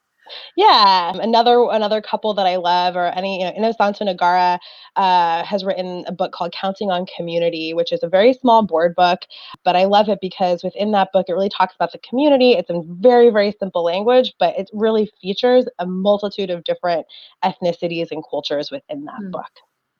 yeah, 0.55 1.11
another 1.15 1.67
another 1.71 2.01
couple 2.01 2.33
that 2.33 2.45
I 2.45 2.57
love, 2.57 2.95
or 2.95 3.07
any, 3.07 3.41
you 3.41 3.45
know, 3.45 3.51
Innosanto 3.51 4.01
Nagara 4.01 4.59
uh, 4.95 5.43
has 5.43 5.63
written 5.63 6.03
a 6.07 6.11
book 6.11 6.31
called 6.31 6.53
Counting 6.53 6.91
on 6.91 7.05
Community, 7.15 7.73
which 7.73 7.91
is 7.91 8.03
a 8.03 8.09
very 8.09 8.33
small 8.33 8.65
board 8.65 8.95
book, 8.95 9.19
but 9.63 9.75
I 9.75 9.85
love 9.85 10.09
it 10.09 10.19
because 10.21 10.63
within 10.63 10.91
that 10.91 11.09
book, 11.13 11.25
it 11.29 11.33
really 11.33 11.49
talks 11.49 11.75
about 11.75 11.91
the 11.91 11.99
community. 11.99 12.53
It's 12.53 12.69
in 12.69 12.85
very 12.99 13.29
very 13.29 13.55
simple 13.59 13.83
language, 13.83 14.33
but 14.39 14.57
it 14.57 14.69
really 14.73 15.09
features 15.21 15.65
a 15.79 15.85
multitude 15.85 16.49
of 16.49 16.63
different 16.63 17.05
ethnicities 17.43 18.11
and 18.11 18.23
cultures 18.29 18.71
within 18.71 19.05
that 19.05 19.21
mm. 19.21 19.31
book. 19.31 19.51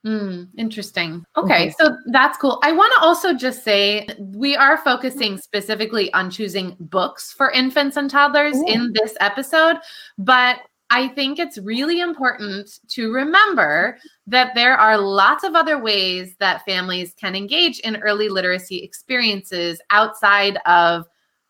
Mm, 0.06 0.48
interesting. 0.58 1.26
Okay, 1.36 1.68
mm-hmm. 1.68 1.86
so 1.86 1.98
that's 2.08 2.38
cool. 2.38 2.60
I 2.64 2.72
want 2.72 2.94
to 2.98 3.06
also 3.06 3.34
just 3.34 3.64
say 3.64 4.08
we 4.20 4.56
are 4.56 4.78
focusing 4.78 5.38
specifically 5.38 6.12
on 6.14 6.30
choosing 6.30 6.78
books 6.80 7.34
for 7.34 7.52
infants 7.52 7.98
and 7.98 8.10
toddlers 8.10 8.56
Ooh. 8.56 8.66
in 8.66 8.94
this 8.94 9.18
episode, 9.20 9.78
but 10.18 10.62
I 10.90 11.10
think 11.10 11.38
it's 11.38 11.58
really 11.60 12.00
important 12.00 12.80
to 12.90 13.12
remember 13.12 13.98
that 14.26 14.56
there 14.56 14.76
are 14.76 14.98
lots 14.98 15.44
of 15.44 15.54
other 15.54 15.78
ways 15.78 16.36
that 16.40 16.66
families 16.66 17.14
can 17.14 17.36
engage 17.36 17.80
in 17.80 17.98
early 17.98 18.30
literacy 18.30 18.78
experiences 18.78 19.82
outside 19.92 20.58
of 20.66 21.06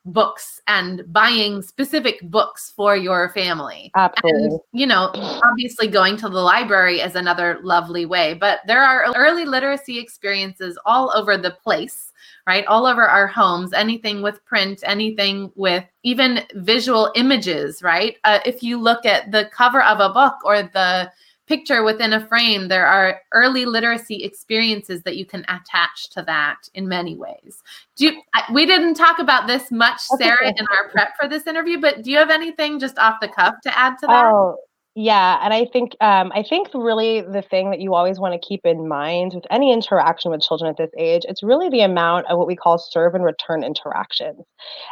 books 0.05 0.61
and 0.67 1.03
buying 1.11 1.61
specific 1.61 2.19
books 2.23 2.71
for 2.75 2.95
your 2.95 3.29
family. 3.29 3.91
Absolutely. 3.95 4.43
And, 4.43 4.59
you 4.71 4.87
know, 4.87 5.11
obviously 5.43 5.87
going 5.87 6.17
to 6.17 6.29
the 6.29 6.41
library 6.41 6.99
is 6.99 7.15
another 7.15 7.59
lovely 7.63 8.05
way, 8.05 8.33
but 8.33 8.59
there 8.65 8.83
are 8.83 9.13
early 9.15 9.45
literacy 9.45 9.99
experiences 9.99 10.77
all 10.85 11.11
over 11.15 11.37
the 11.37 11.51
place, 11.51 12.11
right? 12.47 12.65
All 12.65 12.85
over 12.85 13.07
our 13.07 13.27
homes, 13.27 13.73
anything 13.73 14.21
with 14.21 14.43
print, 14.45 14.81
anything 14.85 15.51
with 15.55 15.85
even 16.03 16.41
visual 16.55 17.11
images, 17.15 17.83
right? 17.83 18.17
Uh, 18.23 18.39
if 18.45 18.63
you 18.63 18.79
look 18.79 19.05
at 19.05 19.31
the 19.31 19.49
cover 19.53 19.83
of 19.83 19.99
a 19.99 20.13
book 20.13 20.35
or 20.43 20.63
the 20.63 21.11
picture 21.49 21.83
within 21.83 22.13
a 22.13 22.25
frame, 22.27 22.67
there 22.67 22.85
are 22.85 23.19
early 23.33 23.65
literacy 23.65 24.23
experiences 24.23 25.01
that 25.01 25.17
you 25.17 25.25
can 25.25 25.43
attach 25.49 26.09
to 26.11 26.21
that 26.21 26.69
in 26.75 26.87
many 26.87 27.15
ways. 27.15 27.63
Do 27.97 28.05
you, 28.05 28.21
we 28.53 28.67
didn't 28.67 28.93
talk 28.93 29.17
about 29.17 29.47
this 29.47 29.71
much, 29.71 29.99
Sarah, 30.17 30.47
in 30.47 30.65
our 30.67 30.89
prep 30.91 31.09
for 31.19 31.27
this 31.27 31.47
interview, 31.47 31.81
but 31.81 32.03
do 32.03 32.11
you 32.11 32.17
have 32.17 32.29
anything 32.29 32.79
just 32.79 32.99
off 32.99 33.15
the 33.19 33.27
cuff 33.27 33.55
to 33.63 33.77
add 33.77 33.97
to 33.97 34.07
that? 34.07 34.25
Oh, 34.27 34.57
yeah, 34.95 35.39
and 35.41 35.53
I 35.53 35.65
think 35.65 35.95
um, 36.01 36.31
I 36.35 36.43
think 36.43 36.67
really 36.73 37.21
the 37.21 37.41
thing 37.41 37.69
that 37.69 37.79
you 37.79 37.93
always 37.93 38.19
want 38.19 38.33
to 38.33 38.47
keep 38.47 38.61
in 38.65 38.87
mind 38.87 39.33
with 39.33 39.45
any 39.49 39.71
interaction 39.71 40.29
with 40.29 40.41
children 40.41 40.69
at 40.69 40.77
this 40.77 40.91
age, 40.97 41.21
it's 41.29 41.41
really 41.41 41.69
the 41.69 41.81
amount 41.81 42.25
of 42.27 42.37
what 42.37 42.47
we 42.47 42.55
call 42.55 42.77
serve 42.77 43.15
and 43.15 43.23
return 43.23 43.63
interactions. 43.63 44.43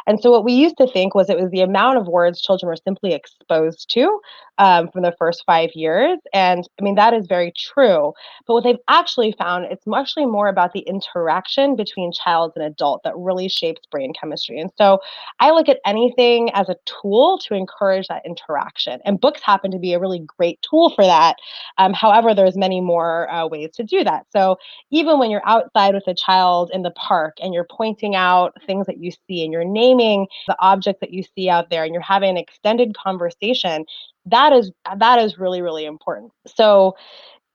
And 0.06 0.18
so 0.20 0.30
what 0.30 0.44
we 0.44 0.52
used 0.54 0.78
to 0.78 0.90
think 0.90 1.14
was 1.14 1.28
it 1.28 1.38
was 1.38 1.50
the 1.50 1.60
amount 1.60 1.98
of 1.98 2.06
words 2.06 2.40
children 2.40 2.68
were 2.68 2.76
simply 2.76 3.12
exposed 3.12 3.90
to 3.90 4.20
um, 4.58 4.88
from 4.90 5.02
the 5.02 5.14
first 5.18 5.42
five 5.46 5.70
years, 5.74 6.18
and 6.32 6.68
I 6.78 6.82
mean 6.82 6.96
that 6.96 7.14
is 7.14 7.26
very 7.26 7.52
true. 7.56 8.12
But 8.46 8.54
what 8.54 8.64
they've 8.64 8.76
actually 8.88 9.32
found, 9.38 9.66
it's 9.66 9.86
muchly 9.86 10.26
more 10.26 10.48
about 10.48 10.72
the 10.72 10.80
interaction 10.80 11.76
between 11.76 12.12
child 12.12 12.52
and 12.56 12.64
adult 12.64 13.02
that 13.04 13.16
really 13.16 13.48
shapes 13.48 13.82
brain 13.90 14.12
chemistry. 14.18 14.58
And 14.60 14.70
so 14.76 15.00
I 15.40 15.50
look 15.50 15.68
at 15.68 15.80
anything 15.86 16.50
as 16.54 16.68
a 16.68 16.76
tool 16.84 17.38
to 17.46 17.54
encourage 17.54 18.08
that 18.08 18.26
interaction, 18.26 19.00
and 19.04 19.20
books 19.20 19.40
happen 19.42 19.70
to 19.70 19.78
be 19.78 19.94
a 19.94 19.98
really 20.00 20.20
great 20.20 20.58
tool 20.68 20.90
for 20.94 21.04
that. 21.04 21.36
Um, 21.78 21.92
however, 21.92 22.34
there's 22.34 22.56
many 22.56 22.80
more 22.80 23.30
uh, 23.30 23.46
ways 23.46 23.70
to 23.76 23.84
do 23.84 24.04
that. 24.04 24.26
So 24.32 24.56
even 24.90 25.18
when 25.18 25.30
you're 25.30 25.46
outside 25.46 25.94
with 25.94 26.06
a 26.06 26.14
child 26.14 26.70
in 26.72 26.82
the 26.82 26.90
park 26.92 27.36
and 27.40 27.54
you're 27.54 27.66
pointing 27.70 28.14
out 28.14 28.56
things 28.66 28.86
that 28.86 28.98
you 28.98 29.10
see 29.26 29.44
and 29.44 29.52
you're 29.52 29.64
naming 29.64 30.26
the 30.46 30.56
objects 30.60 31.00
that 31.00 31.12
you 31.12 31.22
see 31.34 31.48
out 31.48 31.70
there 31.70 31.84
and 31.84 31.92
you're 31.92 32.02
having 32.02 32.30
an 32.30 32.36
extended 32.36 32.96
conversation, 32.96 33.84
that 34.26 34.52
is 34.52 34.70
that 34.98 35.18
is 35.18 35.38
really 35.38 35.62
really 35.62 35.84
important. 35.84 36.32
So 36.46 36.96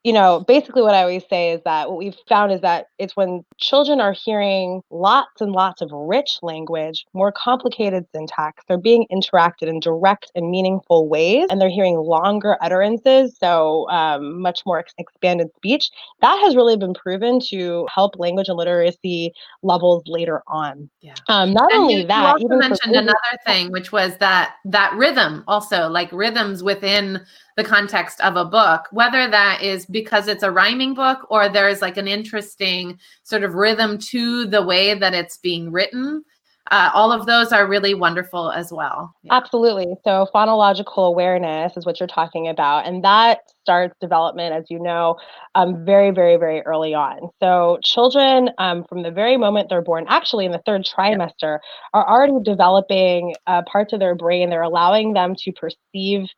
you 0.04 0.12
know, 0.12 0.42
basically 0.48 0.82
what 0.82 0.94
I 0.94 1.02
always 1.02 1.24
say 1.30 1.52
is 1.52 1.62
that 1.64 1.90
what 1.90 1.98
we've 1.98 2.16
found 2.28 2.52
is 2.52 2.60
that 2.62 2.88
it's 3.00 3.16
when 3.16 3.46
children 3.58 4.02
are 4.02 4.12
hearing 4.12 4.82
lots 4.90 5.40
and 5.40 5.54
lots 5.54 5.82
of 5.82 5.90
rich 5.94 6.40
language, 6.42 7.06
more 7.14 7.32
complicated 7.32 8.06
syntax, 8.14 8.64
they're 8.68 8.78
being 8.78 9.08
interacted 9.10 9.68
in 9.68 9.80
direct 9.80 10.30
and 10.36 10.52
meaningful 10.52 11.08
ways, 11.08 11.48
and 11.50 11.62
they're 11.62 11.70
hearing 11.70 11.96
longer 11.96 12.58
utterances, 12.60 13.38
so 13.40 13.90
um, 13.90 14.42
much 14.42 14.62
more 14.66 14.80
ex- 14.80 14.94
expanded 14.98 15.48
speech. 15.56 15.90
That 16.20 16.38
has 16.44 16.54
really 16.54 16.76
been 16.76 16.94
proven 16.94 17.40
to 17.50 17.88
help 17.94 18.20
language 18.20 18.50
and 18.50 18.58
literacy 18.58 19.32
levels 19.62 20.04
later 20.06 20.44
on. 20.48 20.90
Yeah. 21.00 21.16
Um, 21.30 21.54
not 21.54 21.72
and 21.72 21.82
only 21.82 22.02
you, 22.02 22.08
that, 22.08 22.40
you 22.42 22.48
also 22.50 22.58
mentioned 22.58 22.96
another 22.96 23.18
thing, 23.46 23.72
which 23.72 23.94
was 23.94 24.18
that 24.18 24.56
that 24.66 24.94
rhythm 24.96 25.46
also, 25.48 25.88
like 25.88 26.12
rhythms 26.12 26.62
within 26.62 27.22
the 27.56 27.64
context 27.64 28.20
of 28.22 28.36
a 28.36 28.46
book, 28.46 28.88
whether 28.92 29.30
that 29.30 29.62
is 29.62 29.86
because 29.86 30.28
it's 30.28 30.44
a 30.44 30.52
rhyming 30.52 30.94
book 30.94 31.28
or 31.30 31.50
there's 31.50 31.82
like 31.82 31.98
an 31.98 32.08
interesting 32.08 33.00
sort 33.24 33.44
of 33.44 33.54
rhythm 33.54 33.98
to 33.98 34.46
the 34.46 34.62
way 34.62 34.94
that 34.94 35.14
it's 35.14 35.38
being 35.38 35.72
written. 35.72 36.24
Uh, 36.72 36.90
all 36.94 37.12
of 37.12 37.26
those 37.26 37.52
are 37.52 37.68
really 37.68 37.94
wonderful 37.94 38.50
as 38.50 38.72
well. 38.72 39.14
Yeah. 39.24 39.34
Absolutely. 39.34 39.96
So, 40.06 40.28
phonological 40.34 41.08
awareness 41.10 41.76
is 41.76 41.86
what 41.86 42.00
you're 42.00 42.08
talking 42.08 42.48
about. 42.48 42.88
And 42.88 43.04
that 43.04 43.42
starts 43.62 43.94
development, 44.00 44.56
as 44.56 44.64
you 44.70 44.80
know, 44.80 45.18
um, 45.56 45.86
very, 45.86 46.12
very, 46.12 46.38
very 46.38 46.62
early 46.62 46.94
on. 46.94 47.30
So, 47.42 47.80
children, 47.84 48.50
um, 48.60 48.86
from 48.86 49.04
the 49.04 49.12
very 49.12 49.36
moment 49.36 49.68
they're 49.70 49.82
born, 49.82 50.06
actually 50.08 50.46
in 50.46 50.54
the 50.54 50.62
third 50.66 50.86
trimester, 50.86 51.60
are 51.94 52.08
already 52.08 52.42
developing 52.44 53.36
uh, 53.46 53.64
parts 53.64 53.92
of 53.92 54.00
their 54.00 54.16
brain. 54.16 54.50
They're 54.50 54.62
allowing 54.62 55.14
them 55.14 55.36
to 55.40 55.52
perceive 55.52 56.30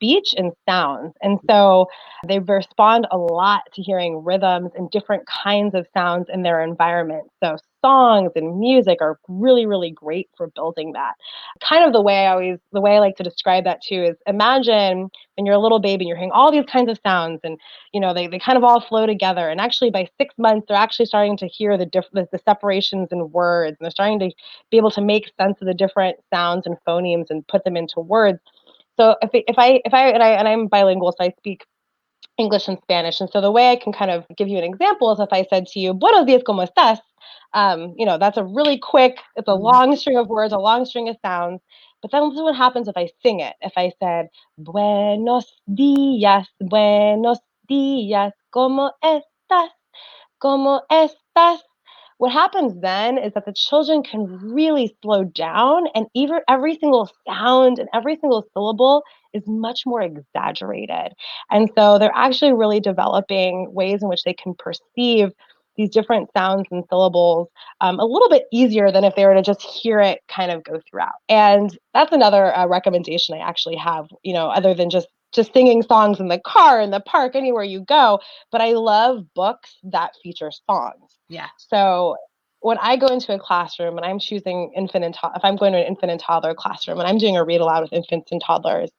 speech 0.00 0.34
and 0.36 0.52
sounds. 0.66 1.12
And 1.20 1.38
so 1.48 1.86
they 2.26 2.38
respond 2.38 3.06
a 3.10 3.18
lot 3.18 3.62
to 3.74 3.82
hearing 3.82 4.24
rhythms 4.24 4.70
and 4.74 4.90
different 4.90 5.26
kinds 5.26 5.74
of 5.74 5.86
sounds 5.94 6.28
in 6.32 6.42
their 6.42 6.62
environment. 6.62 7.24
So 7.44 7.56
songs 7.84 8.32
and 8.34 8.58
music 8.58 8.98
are 9.00 9.18
really, 9.28 9.66
really 9.66 9.90
great 9.90 10.28
for 10.36 10.48
building 10.48 10.92
that. 10.92 11.14
Kind 11.62 11.84
of 11.84 11.92
the 11.92 12.00
way 12.02 12.26
I 12.26 12.32
always, 12.32 12.58
the 12.72 12.80
way 12.80 12.96
I 12.96 12.98
like 13.00 13.16
to 13.16 13.22
describe 13.22 13.64
that 13.64 13.82
too 13.82 14.02
is 14.02 14.16
imagine 14.26 15.10
when 15.36 15.46
you're 15.46 15.54
a 15.54 15.60
little 15.60 15.80
baby 15.80 16.04
and 16.04 16.08
you're 16.08 16.16
hearing 16.16 16.32
all 16.32 16.50
these 16.50 16.66
kinds 16.70 16.90
of 16.90 16.98
sounds 17.04 17.40
and, 17.44 17.58
you 17.92 18.00
know, 18.00 18.12
they, 18.12 18.26
they 18.26 18.38
kind 18.38 18.58
of 18.58 18.64
all 18.64 18.80
flow 18.80 19.06
together. 19.06 19.48
And 19.48 19.60
actually 19.60 19.90
by 19.90 20.08
six 20.18 20.34
months, 20.38 20.66
they're 20.68 20.76
actually 20.76 21.06
starting 21.06 21.36
to 21.38 21.46
hear 21.46 21.76
the 21.76 21.86
different, 21.86 22.30
the, 22.30 22.38
the 22.38 22.42
separations 22.44 23.08
in 23.12 23.30
words 23.32 23.76
and 23.78 23.84
they're 23.84 23.90
starting 23.90 24.18
to 24.20 24.30
be 24.70 24.76
able 24.76 24.90
to 24.92 25.00
make 25.00 25.30
sense 25.40 25.58
of 25.60 25.66
the 25.66 25.74
different 25.74 26.16
sounds 26.32 26.66
and 26.66 26.76
phonemes 26.86 27.26
and 27.30 27.46
put 27.48 27.64
them 27.64 27.76
into 27.76 28.00
words 28.00 28.38
so 29.00 29.16
if, 29.22 29.30
if 29.32 29.58
I 29.58 29.80
if 29.84 29.94
I 29.94 30.08
and 30.10 30.22
I 30.22 30.30
and 30.30 30.46
I'm 30.46 30.66
bilingual, 30.66 31.12
so 31.12 31.24
I 31.24 31.32
speak 31.38 31.64
English 32.36 32.68
and 32.68 32.78
Spanish. 32.82 33.20
And 33.20 33.30
so 33.30 33.40
the 33.40 33.50
way 33.50 33.70
I 33.70 33.76
can 33.76 33.92
kind 33.92 34.10
of 34.10 34.26
give 34.36 34.48
you 34.48 34.58
an 34.58 34.64
example 34.64 35.10
is 35.12 35.20
if 35.20 35.32
I 35.32 35.46
said 35.48 35.66
to 35.68 35.80
you, 35.80 35.94
Buenos 35.94 36.26
días, 36.26 36.42
¿cómo 36.42 36.66
estás? 36.66 36.98
Um, 37.54 37.94
you 37.96 38.06
know, 38.06 38.18
that's 38.18 38.36
a 38.36 38.44
really 38.44 38.78
quick, 38.78 39.16
it's 39.36 39.48
a 39.48 39.52
mm-hmm. 39.52 39.62
long 39.62 39.96
string 39.96 40.18
of 40.18 40.28
words, 40.28 40.52
a 40.52 40.58
long 40.58 40.84
string 40.84 41.08
of 41.08 41.16
sounds. 41.22 41.60
But 42.02 42.10
then 42.12 42.34
what 42.34 42.56
happens 42.56 42.88
if 42.88 42.96
I 42.96 43.08
sing 43.22 43.40
it? 43.40 43.54
If 43.60 43.72
I 43.76 43.92
said, 44.00 44.28
Buenos 44.58 45.46
días, 45.66 46.46
buenos 46.60 47.38
días, 47.68 48.32
¿cómo 48.52 48.90
estás? 49.02 49.70
¿Cómo 50.38 50.80
estás? 50.90 51.69
What 52.20 52.32
happens 52.32 52.78
then 52.82 53.16
is 53.16 53.32
that 53.32 53.46
the 53.46 53.52
children 53.54 54.02
can 54.02 54.26
really 54.52 54.94
slow 55.02 55.24
down, 55.24 55.86
and 55.94 56.06
even 56.14 56.40
every 56.50 56.76
single 56.76 57.10
sound 57.26 57.78
and 57.78 57.88
every 57.94 58.16
single 58.20 58.44
syllable 58.52 59.04
is 59.32 59.42
much 59.46 59.84
more 59.86 60.02
exaggerated. 60.02 61.14
And 61.50 61.70
so 61.74 61.98
they're 61.98 62.12
actually 62.14 62.52
really 62.52 62.78
developing 62.78 63.72
ways 63.72 64.02
in 64.02 64.10
which 64.10 64.24
they 64.24 64.34
can 64.34 64.54
perceive 64.54 65.32
these 65.78 65.88
different 65.88 66.28
sounds 66.36 66.66
and 66.70 66.84
syllables 66.90 67.48
um, 67.80 67.98
a 67.98 68.04
little 68.04 68.28
bit 68.28 68.44
easier 68.52 68.92
than 68.92 69.02
if 69.04 69.14
they 69.16 69.24
were 69.24 69.34
to 69.34 69.42
just 69.42 69.62
hear 69.62 69.98
it 69.98 70.20
kind 70.28 70.52
of 70.52 70.62
go 70.62 70.78
throughout. 70.90 71.14
And 71.30 71.76
that's 71.94 72.12
another 72.12 72.54
uh, 72.54 72.66
recommendation 72.66 73.34
I 73.34 73.38
actually 73.38 73.76
have, 73.76 74.08
you 74.22 74.34
know, 74.34 74.48
other 74.48 74.74
than 74.74 74.90
just 74.90 75.08
just 75.32 75.54
singing 75.54 75.82
songs 75.82 76.20
in 76.20 76.28
the 76.28 76.40
car, 76.40 76.82
in 76.82 76.90
the 76.90 77.00
park, 77.00 77.34
anywhere 77.34 77.64
you 77.64 77.80
go. 77.80 78.20
But 78.52 78.60
I 78.60 78.72
love 78.72 79.24
books 79.34 79.78
that 79.84 80.12
feature 80.22 80.50
songs. 80.68 81.09
Yeah. 81.30 81.46
So 81.56 82.16
when 82.60 82.76
I 82.78 82.96
go 82.96 83.06
into 83.06 83.34
a 83.34 83.38
classroom 83.38 83.96
and 83.96 84.04
I'm 84.04 84.18
choosing 84.18 84.72
infant 84.76 85.04
and 85.04 85.14
to- 85.14 85.32
if 85.34 85.44
I'm 85.44 85.56
going 85.56 85.72
to 85.72 85.78
an 85.78 85.86
infant 85.86 86.12
and 86.12 86.20
toddler 86.20 86.54
classroom 86.54 86.98
and 86.98 87.08
I'm 87.08 87.16
doing 87.16 87.36
a 87.36 87.44
read 87.44 87.60
aloud 87.60 87.82
with 87.82 87.92
infants 87.92 88.30
and 88.32 88.42
toddlers, 88.44 88.90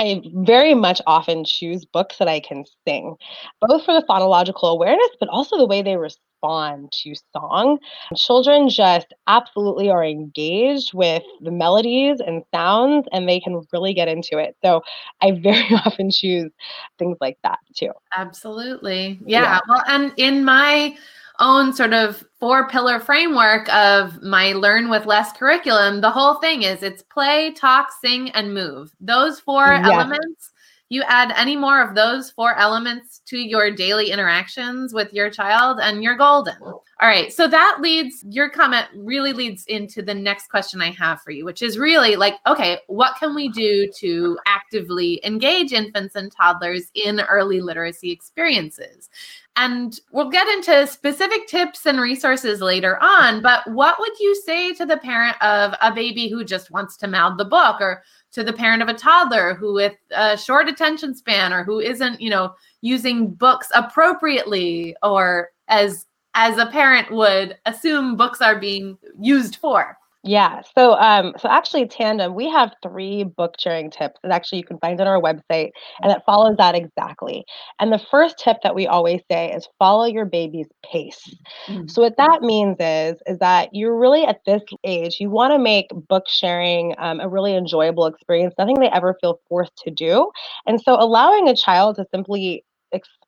I 0.00 0.22
very 0.34 0.74
much 0.74 1.00
often 1.06 1.44
choose 1.44 1.84
books 1.84 2.18
that 2.18 2.26
I 2.26 2.40
can 2.40 2.64
sing, 2.86 3.14
both 3.60 3.84
for 3.84 3.94
the 3.94 4.04
phonological 4.08 4.70
awareness, 4.72 5.10
but 5.20 5.28
also 5.28 5.56
the 5.56 5.66
way 5.66 5.82
they 5.82 5.96
respond 5.96 6.90
to 6.92 7.14
song. 7.32 7.78
Children 8.16 8.68
just 8.68 9.14
absolutely 9.28 9.90
are 9.90 10.04
engaged 10.04 10.92
with 10.92 11.22
the 11.40 11.52
melodies 11.52 12.18
and 12.20 12.42
sounds 12.52 13.06
and 13.12 13.28
they 13.28 13.38
can 13.38 13.62
really 13.72 13.94
get 13.94 14.08
into 14.08 14.38
it. 14.38 14.56
So 14.64 14.82
I 15.20 15.30
very 15.42 15.68
often 15.86 16.10
choose 16.10 16.50
things 16.98 17.16
like 17.20 17.38
that 17.44 17.58
too. 17.76 17.92
Absolutely. 18.16 19.20
Yeah. 19.24 19.42
yeah. 19.42 19.60
Well, 19.68 19.82
and 19.86 20.12
in 20.16 20.44
my 20.44 20.96
own 21.40 21.72
sort 21.72 21.92
of 21.92 22.24
four 22.38 22.68
pillar 22.68 23.00
framework 23.00 23.72
of 23.74 24.22
my 24.22 24.52
learn 24.52 24.88
with 24.88 25.06
less 25.06 25.32
curriculum, 25.32 26.00
the 26.00 26.10
whole 26.10 26.34
thing 26.34 26.62
is 26.62 26.82
it's 26.82 27.02
play, 27.02 27.52
talk, 27.52 27.88
sing, 28.00 28.30
and 28.30 28.54
move. 28.54 28.94
Those 29.00 29.40
four 29.40 29.66
yes. 29.66 29.84
elements, 29.84 30.52
you 30.90 31.02
add 31.08 31.32
any 31.36 31.56
more 31.56 31.82
of 31.82 31.94
those 31.94 32.30
four 32.30 32.54
elements 32.56 33.20
to 33.26 33.38
your 33.38 33.70
daily 33.70 34.10
interactions 34.10 34.94
with 34.94 35.12
your 35.12 35.30
child, 35.30 35.80
and 35.82 36.02
you're 36.02 36.16
golden. 36.16 36.56
All 36.62 37.08
right. 37.08 37.32
So 37.32 37.48
that 37.48 37.78
leads, 37.80 38.24
your 38.28 38.48
comment 38.48 38.86
really 38.94 39.32
leads 39.32 39.64
into 39.66 40.02
the 40.02 40.14
next 40.14 40.48
question 40.48 40.80
I 40.80 40.92
have 40.92 41.20
for 41.22 41.32
you, 41.32 41.44
which 41.44 41.62
is 41.62 41.78
really 41.78 42.14
like, 42.14 42.34
okay, 42.46 42.78
what 42.86 43.16
can 43.18 43.34
we 43.34 43.48
do 43.48 43.90
to 43.98 44.38
actively 44.46 45.20
engage 45.24 45.72
infants 45.72 46.14
and 46.14 46.30
toddlers 46.30 46.90
in 46.94 47.20
early 47.20 47.60
literacy 47.60 48.12
experiences? 48.12 49.10
And 49.56 50.00
we'll 50.10 50.30
get 50.30 50.48
into 50.48 50.84
specific 50.88 51.46
tips 51.46 51.86
and 51.86 52.00
resources 52.00 52.60
later 52.60 52.98
on. 53.00 53.40
But 53.40 53.70
what 53.70 54.00
would 54.00 54.18
you 54.18 54.34
say 54.44 54.72
to 54.74 54.84
the 54.84 54.96
parent 54.96 55.40
of 55.40 55.74
a 55.80 55.94
baby 55.94 56.28
who 56.28 56.42
just 56.44 56.72
wants 56.72 56.96
to 56.98 57.06
mouth 57.06 57.38
the 57.38 57.44
book, 57.44 57.80
or 57.80 58.02
to 58.32 58.42
the 58.42 58.52
parent 58.52 58.82
of 58.82 58.88
a 58.88 58.94
toddler 58.94 59.54
who 59.54 59.72
with 59.74 59.94
a 60.10 60.36
short 60.36 60.68
attention 60.68 61.14
span, 61.14 61.52
or 61.52 61.62
who 61.62 61.78
isn't, 61.78 62.20
you 62.20 62.30
know, 62.30 62.52
using 62.80 63.30
books 63.30 63.68
appropriately, 63.74 64.96
or 65.04 65.50
as 65.68 66.06
as 66.34 66.58
a 66.58 66.66
parent 66.66 67.12
would 67.12 67.56
assume 67.64 68.16
books 68.16 68.40
are 68.40 68.58
being 68.58 68.98
used 69.20 69.56
for? 69.56 69.96
Yeah. 70.26 70.62
So 70.76 70.94
um 70.94 71.34
so 71.38 71.50
actually 71.50 71.86
Tandem, 71.86 72.34
we 72.34 72.48
have 72.48 72.72
three 72.82 73.24
book 73.24 73.56
sharing 73.60 73.90
tips 73.90 74.18
that 74.22 74.32
actually 74.32 74.58
you 74.58 74.64
can 74.64 74.78
find 74.78 74.98
on 74.98 75.06
our 75.06 75.20
website 75.20 75.70
and 76.02 76.10
it 76.10 76.22
follows 76.24 76.56
that 76.56 76.74
exactly. 76.74 77.44
And 77.78 77.92
the 77.92 78.00
first 78.10 78.38
tip 78.38 78.56
that 78.62 78.74
we 78.74 78.86
always 78.86 79.20
say 79.30 79.52
is 79.52 79.68
follow 79.78 80.06
your 80.06 80.24
baby's 80.24 80.68
pace. 80.82 81.22
Mm. 81.68 81.90
So 81.90 82.00
what 82.00 82.16
that 82.16 82.40
means 82.40 82.76
is 82.80 83.16
is 83.26 83.38
that 83.40 83.68
you're 83.72 83.98
really 83.98 84.24
at 84.24 84.40
this 84.46 84.62
age, 84.82 85.18
you 85.20 85.28
want 85.28 85.52
to 85.52 85.58
make 85.58 85.88
book 86.08 86.24
sharing 86.26 86.94
um, 86.96 87.20
a 87.20 87.28
really 87.28 87.54
enjoyable 87.54 88.06
experience, 88.06 88.54
nothing 88.58 88.80
they 88.80 88.88
ever 88.88 89.16
feel 89.20 89.40
forced 89.46 89.76
to 89.84 89.90
do. 89.90 90.30
And 90.66 90.80
so 90.80 90.94
allowing 90.98 91.48
a 91.48 91.54
child 91.54 91.96
to 91.96 92.06
simply 92.14 92.64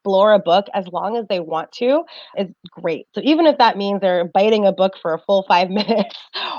explore 0.07 0.33
a 0.35 0.39
book 0.39 0.67
as 0.73 0.87
long 0.89 1.17
as 1.17 1.27
they 1.29 1.41
want 1.41 1.73
to 1.73 2.05
is 2.37 2.49
great. 2.71 3.07
So 3.13 3.21
even 3.25 3.47
if 3.47 3.59
that 3.59 3.77
means 3.77 4.01
they're 4.01 4.25
biting 4.25 4.65
a 4.65 4.73
book 4.73 4.95
for 5.03 5.15
a 5.15 5.19
full 5.19 5.45
five 5.49 5.69
minutes 5.71 6.17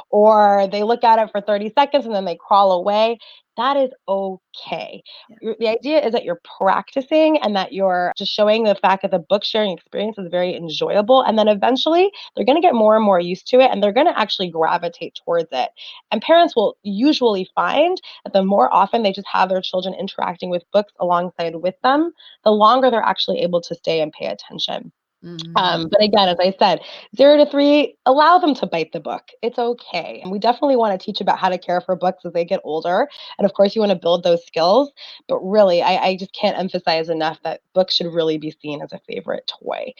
or 0.09 0.67
they 0.71 0.83
look 0.83 1.03
at 1.03 1.19
it 1.19 1.29
for 1.31 1.41
30 1.41 1.71
seconds 1.77 2.05
and 2.05 2.13
then 2.13 2.25
they 2.25 2.37
crawl 2.37 2.73
away, 2.73 3.17
that 3.57 3.75
is 3.75 3.89
okay. 4.07 5.01
The 5.41 5.67
idea 5.67 5.99
is 6.05 6.13
that 6.13 6.23
you're 6.23 6.39
practicing 6.59 7.39
and 7.39 7.55
that 7.55 7.73
you're 7.73 8.13
just 8.15 8.31
showing 8.31 8.63
the 8.63 8.75
fact 8.75 9.01
that 9.01 9.11
the 9.11 9.19
book 9.19 9.43
sharing 9.43 9.71
experience 9.71 10.17
is 10.19 10.27
very 10.29 10.55
enjoyable. 10.55 11.21
And 11.23 11.37
then 11.37 11.47
eventually 11.47 12.11
they're 12.35 12.45
going 12.45 12.55
to 12.57 12.61
get 12.61 12.75
more 12.75 12.95
and 12.95 13.03
more 13.03 13.19
used 13.19 13.47
to 13.47 13.59
it 13.59 13.71
and 13.71 13.81
they're 13.81 13.91
going 13.91 14.07
to 14.07 14.17
actually 14.17 14.49
gravitate 14.49 15.19
towards 15.25 15.49
it. 15.51 15.69
And 16.11 16.21
parents 16.21 16.55
will 16.55 16.77
usually 16.83 17.49
find 17.55 17.99
that 18.23 18.33
the 18.33 18.43
more 18.43 18.71
often 18.73 19.01
they 19.01 19.11
just 19.11 19.27
have 19.31 19.49
their 19.49 19.61
children 19.61 19.95
interacting 19.95 20.51
with 20.51 20.63
books 20.71 20.93
alongside 20.99 21.55
with 21.55 21.75
them, 21.81 22.13
the 22.43 22.51
longer 22.51 22.91
they're 22.91 23.01
actually 23.01 23.36
able 23.37 23.61
to 23.61 23.75
stay 23.75 24.01
and 24.01 24.11
pay 24.11 24.27
attention. 24.27 24.91
Mm-hmm. 25.23 25.57
Um, 25.57 25.89
but 25.89 26.01
again, 26.01 26.29
as 26.29 26.37
I 26.39 26.53
said, 26.59 26.79
zero 27.15 27.43
to 27.43 27.49
three, 27.49 27.95
allow 28.05 28.37
them 28.37 28.53
to 28.55 28.67
bite 28.67 28.91
the 28.91 28.99
book. 28.99 29.23
It's 29.41 29.57
okay. 29.57 30.19
And 30.21 30.31
we 30.31 30.37
definitely 30.37 30.75
want 30.75 30.97
to 30.97 31.03
teach 31.03 31.19
about 31.19 31.39
how 31.39 31.49
to 31.49 31.57
care 31.57 31.81
for 31.81 31.95
books 31.95 32.23
as 32.23 32.33
they 32.33 32.45
get 32.45 32.61
older. 32.63 33.09
And 33.37 33.45
of 33.45 33.53
course, 33.53 33.75
you 33.75 33.81
want 33.81 33.91
to 33.91 33.97
build 33.97 34.23
those 34.23 34.45
skills. 34.45 34.91
But 35.27 35.39
really, 35.39 35.81
I, 35.81 35.97
I 35.97 36.17
just 36.17 36.33
can't 36.33 36.57
emphasize 36.57 37.09
enough 37.09 37.41
that 37.43 37.61
books 37.73 37.95
should 37.95 38.13
really 38.13 38.37
be 38.37 38.55
seen 38.61 38.81
as 38.81 38.93
a 38.93 39.01
favorite 39.07 39.47
toy. 39.47 39.93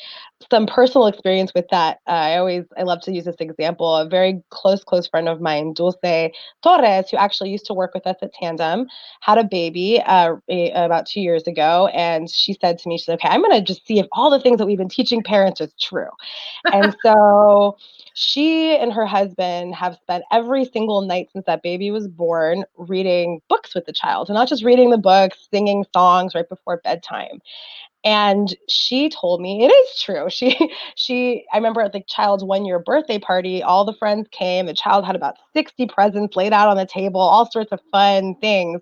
Some 0.52 0.68
personal 0.68 1.08
experience 1.08 1.52
with 1.56 1.66
that, 1.72 2.00
uh, 2.08 2.12
I 2.12 2.38
always, 2.38 2.66
I 2.78 2.84
love 2.84 3.02
to 3.02 3.12
use 3.12 3.26
this 3.26 3.36
example. 3.40 3.96
A 3.96 4.08
very 4.08 4.42
close, 4.50 4.84
close 4.84 5.08
friend 5.08 5.28
of 5.28 5.42
mine, 5.42 5.74
Dulce 5.74 5.96
Torres, 6.64 7.10
who 7.10 7.18
actually 7.18 7.50
used 7.50 7.66
to 7.66 7.74
work 7.74 7.94
with 7.96 8.06
us 8.06 8.18
at 8.22 8.34
Tandem, 8.34 8.88
had 9.22 9.40
a 9.40 9.44
baby 9.44 10.02
uh, 10.06 10.36
about 10.48 11.08
two 11.08 11.22
years 11.22 11.48
ago. 11.48 11.88
And 11.88 12.30
she 12.30 12.54
said 12.54 12.78
to 12.80 12.88
me, 12.88 12.98
she's 12.98 13.10
okay, 13.10 13.28
I'm 13.28 13.42
going 13.42 13.60
to 13.60 13.66
just 13.66 13.86
see 13.88 14.00
if 14.00 14.06
all 14.12 14.30
the 14.30 14.40
things 14.40 14.60
that 14.60 14.68
we've 14.68 14.78
been 14.78 14.88
teaching 14.88 15.08
teaching 15.08 15.24
parents 15.24 15.62
is 15.62 15.74
true. 15.80 16.10
And 16.72 16.96
so 17.04 17.78
she 18.14 18.76
and 18.78 18.92
her 18.94 19.06
husband 19.06 19.76
have 19.76 19.96
spent 20.02 20.24
every 20.32 20.66
single 20.66 21.02
night 21.02 21.30
since 21.32 21.46
that 21.46 21.64
baby 21.64 21.92
was 21.92 22.08
born 22.08 22.66
reading 22.78 23.42
books 23.50 23.74
with 23.76 23.86
the 23.86 23.94
child, 23.94 24.30
and 24.30 24.36
not 24.36 24.48
just 24.48 24.64
reading 24.64 24.90
the 24.90 24.98
books, 24.98 25.48
singing 25.52 25.86
songs 25.94 26.36
right 26.36 26.48
before 26.50 26.82
bedtime. 26.84 27.40
And 28.08 28.56
she 28.70 29.10
told 29.10 29.42
me 29.42 29.66
it 29.66 29.68
is 29.68 30.02
true. 30.02 30.30
She 30.30 30.74
she 30.96 31.46
I 31.52 31.58
remember 31.58 31.82
at 31.82 31.92
the 31.92 32.04
child's 32.08 32.44
one 32.44 32.64
year 32.64 32.80
birthday 32.80 33.20
party, 33.20 33.62
all 33.62 33.84
the 33.84 33.94
friends 33.94 34.30
came. 34.32 34.66
The 34.66 34.74
child 34.74 35.06
had 35.06 35.18
about 35.18 35.36
60 35.54 35.88
presents 35.88 36.38
laid 36.38 36.54
out 36.54 36.70
on 36.70 36.78
the 36.78 36.86
table, 36.86 37.20
all 37.20 37.52
sorts 37.52 37.74
of 37.74 37.82
fun 37.92 38.36
things. 38.40 38.80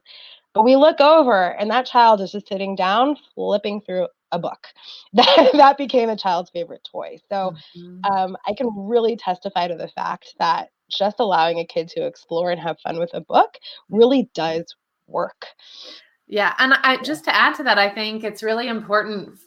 But 0.53 0.63
we 0.63 0.75
look 0.75 1.01
over 1.01 1.57
and 1.57 1.71
that 1.71 1.87
child 1.87 2.21
is 2.21 2.33
just 2.33 2.47
sitting 2.47 2.75
down, 2.75 3.17
flipping 3.33 3.81
through 3.81 4.07
a 4.31 4.37
book. 4.37 4.67
That, 5.13 5.51
that 5.53 5.77
became 5.77 6.09
a 6.09 6.17
child's 6.17 6.51
favorite 6.51 6.87
toy. 6.91 7.17
So 7.29 7.55
mm-hmm. 7.75 8.11
um, 8.11 8.37
I 8.45 8.53
can 8.53 8.69
really 8.75 9.15
testify 9.15 9.67
to 9.69 9.75
the 9.75 9.87
fact 9.87 10.35
that 10.39 10.69
just 10.89 11.19
allowing 11.19 11.57
a 11.59 11.65
kid 11.65 11.87
to 11.89 12.05
explore 12.05 12.51
and 12.51 12.59
have 12.59 12.77
fun 12.81 12.99
with 12.99 13.11
a 13.13 13.21
book 13.21 13.57
really 13.89 14.29
does 14.35 14.75
work. 15.07 15.47
Yeah. 16.27 16.53
And 16.57 16.73
I 16.73 16.97
just 16.97 17.23
to 17.25 17.35
add 17.35 17.55
to 17.55 17.63
that, 17.63 17.77
I 17.77 17.89
think 17.89 18.23
it's 18.23 18.43
really 18.43 18.67
important 18.67 19.37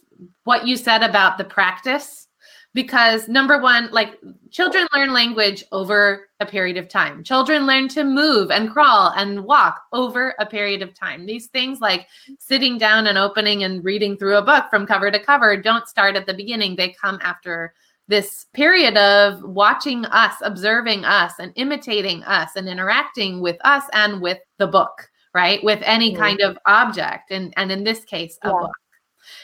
what 0.43 0.65
you 0.65 0.77
said 0.77 1.03
about 1.03 1.37
the 1.37 1.43
practice 1.43 2.27
because 2.73 3.27
number 3.27 3.59
one 3.59 3.89
like 3.91 4.19
children 4.51 4.87
learn 4.93 5.11
language 5.11 5.63
over 5.71 6.27
a 6.39 6.45
period 6.45 6.77
of 6.77 6.87
time. 6.87 7.23
Children 7.23 7.65
learn 7.65 7.87
to 7.89 8.03
move 8.03 8.51
and 8.51 8.69
crawl 8.69 9.11
and 9.15 9.43
walk 9.43 9.81
over 9.91 10.35
a 10.39 10.45
period 10.45 10.81
of 10.81 10.93
time. 10.93 11.25
These 11.25 11.47
things 11.47 11.81
like 11.81 12.07
sitting 12.37 12.77
down 12.77 13.07
and 13.07 13.17
opening 13.17 13.63
and 13.63 13.83
reading 13.83 14.17
through 14.17 14.37
a 14.37 14.43
book 14.43 14.65
from 14.69 14.85
cover 14.85 15.09
to 15.09 15.19
cover 15.19 15.57
don't 15.57 15.87
start 15.87 16.15
at 16.15 16.25
the 16.27 16.33
beginning. 16.33 16.75
They 16.75 16.89
come 16.89 17.19
after 17.21 17.73
this 18.07 18.45
period 18.53 18.97
of 18.97 19.41
watching 19.43 20.05
us 20.05 20.35
observing 20.41 21.05
us 21.05 21.33
and 21.39 21.51
imitating 21.55 22.23
us 22.23 22.55
and 22.55 22.67
interacting 22.67 23.39
with 23.41 23.57
us 23.63 23.83
and 23.93 24.21
with 24.21 24.39
the 24.57 24.67
book 24.67 25.08
right 25.33 25.63
with 25.63 25.81
any 25.83 26.11
mm-hmm. 26.11 26.21
kind 26.21 26.41
of 26.41 26.57
object 26.65 27.31
and 27.31 27.53
and 27.57 27.71
in 27.71 27.83
this 27.83 28.03
case 28.05 28.37
a 28.43 28.47
yeah. 28.47 28.53
book 28.53 28.71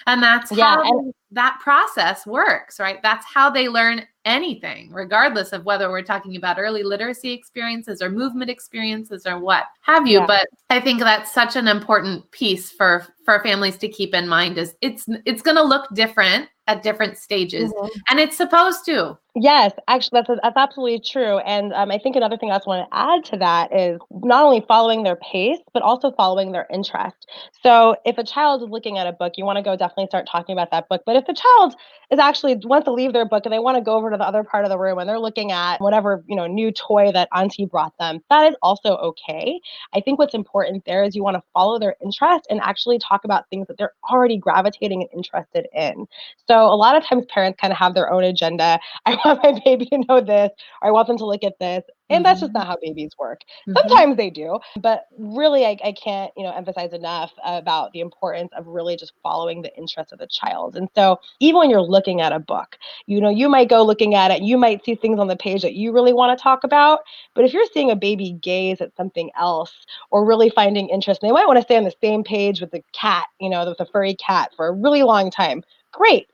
and 0.07 0.21
that's 0.21 0.51
yeah, 0.51 0.75
how 0.75 0.83
and- 0.83 1.13
that 1.31 1.59
process 1.61 2.25
works, 2.25 2.79
right? 2.79 2.99
That's 3.03 3.25
how 3.25 3.49
they 3.49 3.67
learn 3.67 4.05
anything, 4.23 4.89
regardless 4.91 5.51
of 5.51 5.65
whether 5.65 5.89
we're 5.89 6.01
talking 6.01 6.35
about 6.35 6.57
early 6.57 6.83
literacy 6.83 7.31
experiences 7.31 8.01
or 8.01 8.09
movement 8.09 8.49
experiences 8.49 9.25
or 9.25 9.39
what 9.39 9.65
have 9.81 10.07
you. 10.07 10.19
Yeah. 10.19 10.25
But 10.27 10.47
I 10.69 10.79
think 10.79 10.99
that's 10.99 11.33
such 11.33 11.55
an 11.55 11.67
important 11.67 12.29
piece 12.31 12.71
for 12.71 13.05
for 13.25 13.41
families 13.41 13.77
to 13.77 13.89
keep 13.89 14.13
in 14.13 14.27
mind 14.27 14.57
is 14.57 14.75
it's 14.81 15.05
it's 15.25 15.41
going 15.41 15.57
to 15.57 15.63
look 15.63 15.87
different 15.93 16.47
at 16.67 16.83
different 16.83 17.17
stages 17.17 17.71
mm-hmm. 17.73 17.87
and 18.09 18.19
it's 18.19 18.37
supposed 18.37 18.85
to 18.85 19.17
Yes, 19.37 19.73
actually, 19.89 20.21
that's 20.21 20.39
that's 20.41 20.55
absolutely 20.55 21.01
true. 21.01 21.39
And 21.39 21.73
um, 21.73 21.91
I 21.91 21.97
think 21.97 22.15
another 22.15 22.37
thing 22.37 22.51
I 22.51 22.53
also 22.53 22.69
want 22.69 22.89
to 22.89 22.97
add 22.97 23.25
to 23.25 23.37
that 23.37 23.77
is 23.77 23.99
not 24.09 24.45
only 24.45 24.63
following 24.65 25.03
their 25.03 25.17
pace, 25.17 25.57
but 25.73 25.83
also 25.83 26.13
following 26.13 26.53
their 26.53 26.65
interest. 26.71 27.29
So 27.61 27.97
if 28.05 28.17
a 28.17 28.23
child 28.23 28.63
is 28.63 28.69
looking 28.69 28.97
at 28.97 29.07
a 29.07 29.11
book, 29.11 29.33
you 29.35 29.43
want 29.43 29.57
to 29.57 29.61
go 29.61 29.75
definitely 29.75 30.07
start 30.07 30.25
talking 30.31 30.53
about 30.53 30.71
that 30.71 30.87
book. 30.87 31.01
But 31.05 31.17
if 31.17 31.25
the 31.25 31.33
child 31.33 31.75
is 32.11 32.19
actually 32.19 32.55
wants 32.63 32.85
to 32.85 32.93
leave 32.93 33.11
their 33.11 33.25
book 33.25 33.45
and 33.45 33.51
they 33.51 33.59
want 33.59 33.75
to 33.75 33.83
go 33.83 33.95
over 33.95 34.09
to 34.09 34.15
the 34.15 34.23
other 34.23 34.45
part 34.45 34.63
of 34.63 34.69
the 34.69 34.77
room 34.79 34.99
and 34.99 35.09
they're 35.09 35.19
looking 35.19 35.51
at 35.51 35.81
whatever 35.81 36.23
you 36.27 36.35
know 36.37 36.47
new 36.47 36.71
toy 36.71 37.11
that 37.11 37.27
Auntie 37.35 37.65
brought 37.65 37.93
them, 37.99 38.21
that 38.29 38.49
is 38.49 38.55
also 38.61 38.95
okay. 38.95 39.59
I 39.93 39.99
think 39.99 40.17
what's 40.17 40.33
important 40.33 40.85
there 40.85 41.03
is 41.03 41.13
you 41.13 41.25
want 41.25 41.35
to 41.35 41.43
follow 41.53 41.77
their 41.77 41.97
interest 42.01 42.47
and 42.49 42.61
actually 42.61 42.99
talk 42.99 43.14
about 43.23 43.49
things 43.49 43.67
that 43.67 43.77
they're 43.77 43.93
already 44.09 44.37
gravitating 44.37 45.01
and 45.01 45.09
interested 45.13 45.67
in. 45.73 46.05
So 46.47 46.55
a 46.55 46.75
lot 46.75 46.97
of 46.97 47.05
times 47.05 47.25
parents 47.29 47.59
kind 47.59 47.71
of 47.71 47.77
have 47.77 47.93
their 47.93 48.11
own 48.11 48.23
agenda. 48.23 48.79
I 49.05 49.17
want 49.23 49.43
my 49.43 49.61
baby 49.63 49.85
to 49.87 50.03
know 50.09 50.21
this, 50.21 50.51
or 50.81 50.89
I 50.89 50.91
want 50.91 51.07
them 51.07 51.17
to 51.17 51.25
look 51.25 51.43
at 51.43 51.53
this. 51.59 51.83
And 52.09 52.17
mm-hmm. 52.17 52.23
that's 52.23 52.39
just 52.41 52.53
mm-hmm. 52.53 52.59
not 52.59 52.67
how 52.67 52.77
babies 52.81 53.11
work. 53.17 53.41
Mm-hmm. 53.67 53.77
Sometimes 53.77 54.17
they 54.17 54.29
do, 54.29 54.59
but 54.79 55.07
really, 55.17 55.65
I, 55.65 55.77
I 55.83 55.91
can't, 55.91 56.31
you 56.37 56.43
know, 56.43 56.51
emphasize 56.51 56.93
enough 56.93 57.31
about 57.43 57.91
the 57.93 58.01
importance 58.01 58.51
of 58.55 58.67
really 58.67 58.95
just 58.95 59.13
following 59.23 59.61
the 59.61 59.75
interest 59.75 60.13
of 60.13 60.19
the 60.19 60.27
child. 60.27 60.75
And 60.75 60.87
so, 60.95 61.19
even 61.39 61.59
when 61.59 61.69
you're 61.69 61.81
looking 61.81 62.21
at 62.21 62.31
a 62.31 62.39
book, 62.39 62.77
you 63.07 63.19
know, 63.19 63.29
you 63.29 63.49
might 63.49 63.69
go 63.69 63.83
looking 63.83 64.13
at 64.13 64.31
it, 64.31 64.41
you 64.41 64.57
might 64.57 64.85
see 64.85 64.95
things 64.95 65.19
on 65.19 65.27
the 65.27 65.35
page 65.35 65.61
that 65.63 65.73
you 65.73 65.91
really 65.91 66.13
want 66.13 66.37
to 66.37 66.41
talk 66.41 66.63
about. 66.63 66.99
But 67.33 67.45
if 67.45 67.53
you're 67.53 67.65
seeing 67.73 67.91
a 67.91 67.95
baby 67.95 68.33
gaze 68.41 68.81
at 68.81 68.95
something 68.95 69.31
else 69.37 69.73
or 70.11 70.25
really 70.25 70.49
finding 70.49 70.89
interest, 70.89 71.23
and 71.23 71.29
they 71.29 71.33
might 71.33 71.47
want 71.47 71.57
to 71.57 71.63
stay 71.63 71.77
on 71.77 71.83
the 71.83 71.93
same 72.01 72.23
page 72.23 72.61
with 72.61 72.71
the 72.71 72.83
cat, 72.93 73.25
you 73.39 73.49
know, 73.49 73.65
with 73.65 73.79
a 73.79 73.85
furry 73.85 74.15
cat 74.15 74.51
for 74.55 74.67
a 74.67 74.73
really 74.73 75.03
long 75.03 75.31
time. 75.31 75.63
Great 75.91 76.27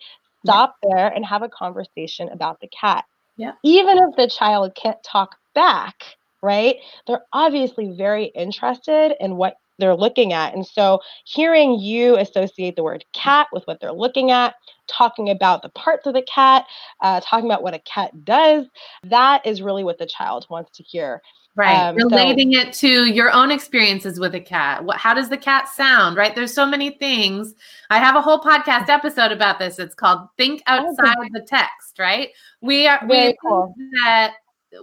stop 0.43 0.75
there 0.83 1.07
and 1.07 1.25
have 1.25 1.43
a 1.43 1.49
conversation 1.49 2.29
about 2.29 2.59
the 2.61 2.67
cat. 2.67 3.05
Yeah. 3.37 3.53
Even 3.63 3.97
if 3.97 4.15
the 4.15 4.27
child 4.27 4.75
can't 4.75 5.01
talk 5.03 5.35
back, 5.55 6.03
right? 6.43 6.77
They're 7.07 7.25
obviously 7.33 7.93
very 7.97 8.25
interested 8.25 9.13
in 9.19 9.35
what 9.37 9.55
they're 9.81 9.93
looking 9.93 10.31
at. 10.31 10.53
And 10.53 10.65
so 10.65 11.01
hearing 11.25 11.77
you 11.77 12.15
associate 12.17 12.77
the 12.77 12.83
word 12.83 13.03
cat 13.11 13.47
with 13.51 13.65
what 13.65 13.81
they're 13.81 13.91
looking 13.91 14.31
at, 14.31 14.55
talking 14.87 15.29
about 15.29 15.61
the 15.61 15.69
parts 15.69 16.07
of 16.07 16.13
the 16.13 16.21
cat, 16.21 16.65
uh, 17.01 17.19
talking 17.19 17.45
about 17.45 17.63
what 17.63 17.73
a 17.73 17.79
cat 17.79 18.23
does, 18.23 18.67
that 19.03 19.45
is 19.45 19.61
really 19.61 19.83
what 19.83 19.97
the 19.97 20.05
child 20.05 20.47
wants 20.49 20.71
to 20.77 20.83
hear. 20.83 21.21
Right. 21.53 21.75
Um, 21.75 21.97
Relating 21.97 22.53
so, 22.53 22.59
it 22.61 22.73
to 22.75 23.11
your 23.11 23.29
own 23.29 23.51
experiences 23.51 24.21
with 24.21 24.35
a 24.35 24.39
cat. 24.39 24.85
What, 24.85 24.95
how 24.95 25.13
does 25.13 25.27
the 25.27 25.37
cat 25.37 25.67
sound? 25.67 26.15
Right. 26.15 26.33
There's 26.33 26.53
so 26.53 26.65
many 26.65 26.91
things. 26.91 27.55
I 27.89 27.97
have 27.97 28.15
a 28.15 28.21
whole 28.21 28.39
podcast 28.39 28.87
episode 28.87 29.33
about 29.33 29.59
this. 29.59 29.77
It's 29.77 29.93
called 29.93 30.29
Think 30.37 30.61
oh, 30.67 30.87
Outside 30.87 31.17
oh, 31.19 31.27
the 31.33 31.41
Text. 31.41 31.99
Right. 31.99 32.29
We 32.61 32.87
are, 32.87 33.01
we 33.05 33.35
cool. 33.41 33.75
that 34.03 34.35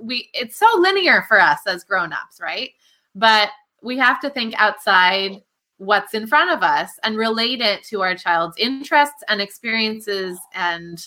we, 0.02 0.28
it's 0.34 0.58
so 0.58 0.66
linear 0.76 1.24
for 1.26 1.40
us 1.40 1.60
as 1.66 1.84
grown-ups. 1.84 2.38
Right. 2.38 2.72
But 3.14 3.48
we 3.82 3.96
have 3.98 4.20
to 4.20 4.30
think 4.30 4.54
outside 4.58 5.42
what's 5.78 6.14
in 6.14 6.26
front 6.26 6.50
of 6.50 6.62
us 6.62 6.90
and 7.04 7.16
relate 7.16 7.60
it 7.60 7.84
to 7.84 8.02
our 8.02 8.14
child's 8.14 8.56
interests 8.58 9.22
and 9.28 9.40
experiences 9.40 10.38
and 10.54 10.98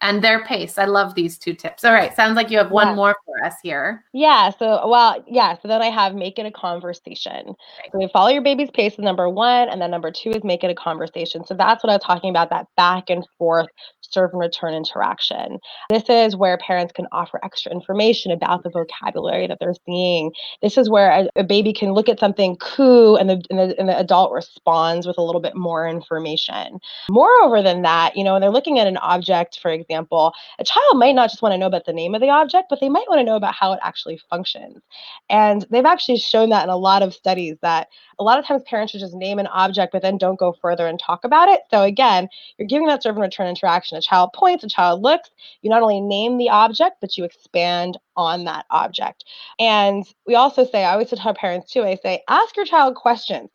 and 0.00 0.22
their 0.22 0.44
pace. 0.44 0.78
I 0.78 0.84
love 0.84 1.14
these 1.14 1.38
two 1.38 1.54
tips. 1.54 1.84
All 1.84 1.92
right, 1.92 2.14
sounds 2.14 2.36
like 2.36 2.50
you 2.50 2.58
have 2.58 2.70
one 2.70 2.88
yeah. 2.88 2.94
more 2.94 3.16
for 3.24 3.44
us 3.44 3.54
here. 3.62 4.04
Yeah. 4.12 4.50
So, 4.50 4.86
well, 4.88 5.24
yeah. 5.26 5.56
So 5.60 5.68
then 5.68 5.82
I 5.82 5.86
have 5.86 6.14
make 6.14 6.38
it 6.38 6.46
a 6.46 6.50
conversation. 6.50 7.48
Okay. 7.48 7.90
So 7.92 8.08
follow 8.12 8.28
your 8.28 8.42
baby's 8.42 8.70
pace 8.70 8.94
is 8.94 8.98
number 8.98 9.28
one, 9.28 9.68
and 9.68 9.80
then 9.80 9.90
number 9.90 10.10
two 10.10 10.30
is 10.30 10.44
make 10.44 10.64
it 10.64 10.70
a 10.70 10.74
conversation. 10.74 11.44
So 11.44 11.54
that's 11.54 11.82
what 11.82 11.90
I 11.90 11.94
was 11.94 12.02
talking 12.04 12.30
about 12.30 12.50
that 12.50 12.66
back 12.76 13.08
and 13.08 13.26
forth 13.38 13.68
serve 14.10 14.30
and 14.32 14.40
return 14.40 14.74
interaction. 14.74 15.58
This 15.90 16.04
is 16.08 16.36
where 16.36 16.58
parents 16.58 16.92
can 16.92 17.06
offer 17.12 17.40
extra 17.44 17.72
information 17.72 18.32
about 18.32 18.62
the 18.62 18.70
vocabulary 18.70 19.46
that 19.46 19.58
they're 19.60 19.74
seeing. 19.84 20.32
This 20.62 20.78
is 20.78 20.88
where 20.88 21.10
a, 21.10 21.28
a 21.40 21.44
baby 21.44 21.72
can 21.72 21.92
look 21.92 22.08
at 22.08 22.20
something 22.20 22.56
coo 22.56 23.16
and 23.16 23.28
the, 23.28 23.42
and 23.50 23.58
the, 23.58 23.78
and 23.78 23.88
the 23.88 23.98
adult 23.98 24.32
responds 24.32 25.06
with 25.06 25.18
a 25.18 25.22
little 25.22 25.40
bit 25.40 25.56
more 25.56 25.88
information. 25.88 26.78
Moreover 27.10 27.62
than 27.62 27.82
that, 27.82 28.16
you 28.16 28.24
know, 28.24 28.32
when 28.34 28.40
they're 28.40 28.50
looking 28.50 28.78
at 28.78 28.86
an 28.86 28.98
object, 28.98 29.58
for 29.60 29.70
example, 29.70 29.85
a 29.90 30.64
child 30.64 30.98
might 30.98 31.14
not 31.14 31.30
just 31.30 31.42
want 31.42 31.52
to 31.52 31.58
know 31.58 31.66
about 31.66 31.84
the 31.84 31.92
name 31.92 32.14
of 32.14 32.20
the 32.20 32.28
object, 32.28 32.66
but 32.68 32.80
they 32.80 32.88
might 32.88 33.08
want 33.08 33.18
to 33.20 33.24
know 33.24 33.36
about 33.36 33.54
how 33.54 33.72
it 33.72 33.80
actually 33.82 34.20
functions. 34.30 34.82
And 35.28 35.66
they've 35.70 35.84
actually 35.84 36.18
shown 36.18 36.50
that 36.50 36.64
in 36.64 36.70
a 36.70 36.76
lot 36.76 37.02
of 37.02 37.14
studies 37.14 37.56
that 37.62 37.88
a 38.18 38.24
lot 38.24 38.38
of 38.38 38.46
times 38.46 38.62
parents 38.64 38.92
should 38.92 39.00
just 39.00 39.14
name 39.14 39.38
an 39.38 39.46
object, 39.48 39.92
but 39.92 40.02
then 40.02 40.18
don't 40.18 40.38
go 40.38 40.54
further 40.60 40.86
and 40.86 40.98
talk 40.98 41.24
about 41.24 41.48
it. 41.48 41.60
So 41.70 41.82
again, 41.82 42.28
you're 42.58 42.68
giving 42.68 42.86
that 42.88 43.02
serve 43.02 43.16
and 43.16 43.22
return 43.22 43.48
interaction. 43.48 43.98
A 43.98 44.00
child 44.00 44.30
points, 44.34 44.64
a 44.64 44.68
child 44.68 45.02
looks. 45.02 45.30
You 45.62 45.70
not 45.70 45.82
only 45.82 46.00
name 46.00 46.38
the 46.38 46.50
object, 46.50 46.96
but 47.00 47.16
you 47.16 47.24
expand 47.24 47.98
on 48.16 48.44
that 48.44 48.66
object. 48.70 49.24
And 49.58 50.04
we 50.26 50.34
also 50.34 50.64
say, 50.64 50.84
I 50.84 50.92
always 50.92 51.10
tell 51.10 51.34
parents 51.34 51.70
too, 51.70 51.82
I 51.82 51.96
say, 51.96 52.22
ask 52.28 52.56
your 52.56 52.66
child 52.66 52.94
questions 52.94 53.50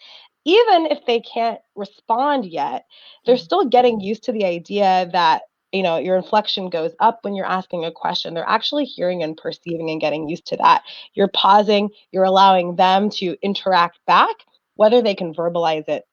even 0.45 0.87
if 0.87 1.05
they 1.05 1.19
can't 1.19 1.59
respond 1.75 2.45
yet, 2.45 2.85
they're 3.25 3.35
mm. 3.35 3.43
still 3.43 3.65
getting 3.65 3.99
used 3.99 4.23
to 4.23 4.31
the 4.31 4.45
idea 4.45 5.09
that 5.13 5.43
you 5.71 5.83
know 5.83 5.97
your 5.97 6.15
inflection 6.17 6.69
goes 6.69 6.91
up 6.99 7.19
when 7.21 7.35
you're 7.35 7.45
asking 7.45 7.85
a 7.85 7.91
question. 7.91 8.33
They're 8.33 8.47
actually 8.47 8.85
hearing 8.85 9.23
and 9.23 9.37
perceiving 9.37 9.89
and 9.89 10.01
getting 10.01 10.27
used 10.29 10.47
to 10.47 10.57
that. 10.57 10.83
You're 11.13 11.29
pausing 11.29 11.89
you're 12.11 12.23
allowing 12.23 12.75
them 12.75 13.09
to 13.11 13.37
interact 13.41 13.99
back 14.07 14.35
whether 14.75 15.01
they 15.01 15.15
can 15.15 15.33
verbalize 15.33 15.87
it 15.87 16.03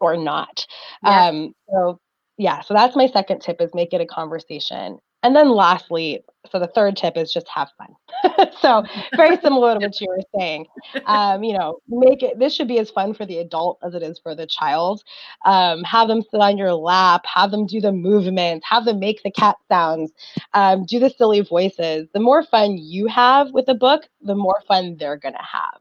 or 0.00 0.16
not. 0.16 0.66
Yeah. 1.02 1.26
um 1.28 1.54
so 1.70 2.00
yeah 2.38 2.60
so 2.62 2.74
that's 2.74 2.96
my 2.96 3.06
second 3.06 3.40
tip 3.40 3.60
is 3.60 3.74
make 3.74 3.92
it 3.92 4.00
a 4.00 4.06
conversation 4.06 4.98
and 5.22 5.34
then 5.34 5.50
lastly, 5.50 6.24
so 6.50 6.58
the 6.58 6.68
third 6.68 6.96
tip 6.96 7.16
is 7.16 7.32
just 7.32 7.48
have 7.48 7.68
fun. 7.76 8.48
so 8.60 8.84
very 9.16 9.36
similar 9.42 9.74
to 9.74 9.86
what 9.86 10.00
you 10.00 10.08
were 10.08 10.38
saying. 10.38 10.66
Um, 11.06 11.42
you 11.42 11.56
know, 11.56 11.78
make 11.88 12.22
it 12.22 12.38
this 12.38 12.54
should 12.54 12.68
be 12.68 12.78
as 12.78 12.90
fun 12.90 13.14
for 13.14 13.24
the 13.24 13.38
adult 13.38 13.78
as 13.82 13.94
it 13.94 14.02
is 14.02 14.18
for 14.18 14.34
the 14.34 14.46
child. 14.46 15.02
Um, 15.44 15.82
have 15.84 16.08
them 16.08 16.22
sit 16.22 16.40
on 16.40 16.58
your 16.58 16.74
lap, 16.74 17.24
have 17.26 17.50
them 17.50 17.66
do 17.66 17.80
the 17.80 17.92
movements, 17.92 18.66
have 18.68 18.84
them 18.84 18.98
make 18.98 19.22
the 19.22 19.30
cat 19.30 19.56
sounds, 19.68 20.12
um, 20.54 20.84
do 20.86 20.98
the 20.98 21.10
silly 21.10 21.40
voices. 21.40 22.08
The 22.12 22.20
more 22.20 22.42
fun 22.42 22.76
you 22.78 23.06
have 23.06 23.50
with 23.52 23.68
a 23.68 23.74
book, 23.74 24.02
the 24.22 24.34
more 24.34 24.62
fun 24.68 24.96
they're 24.98 25.16
gonna 25.16 25.42
have. 25.42 25.80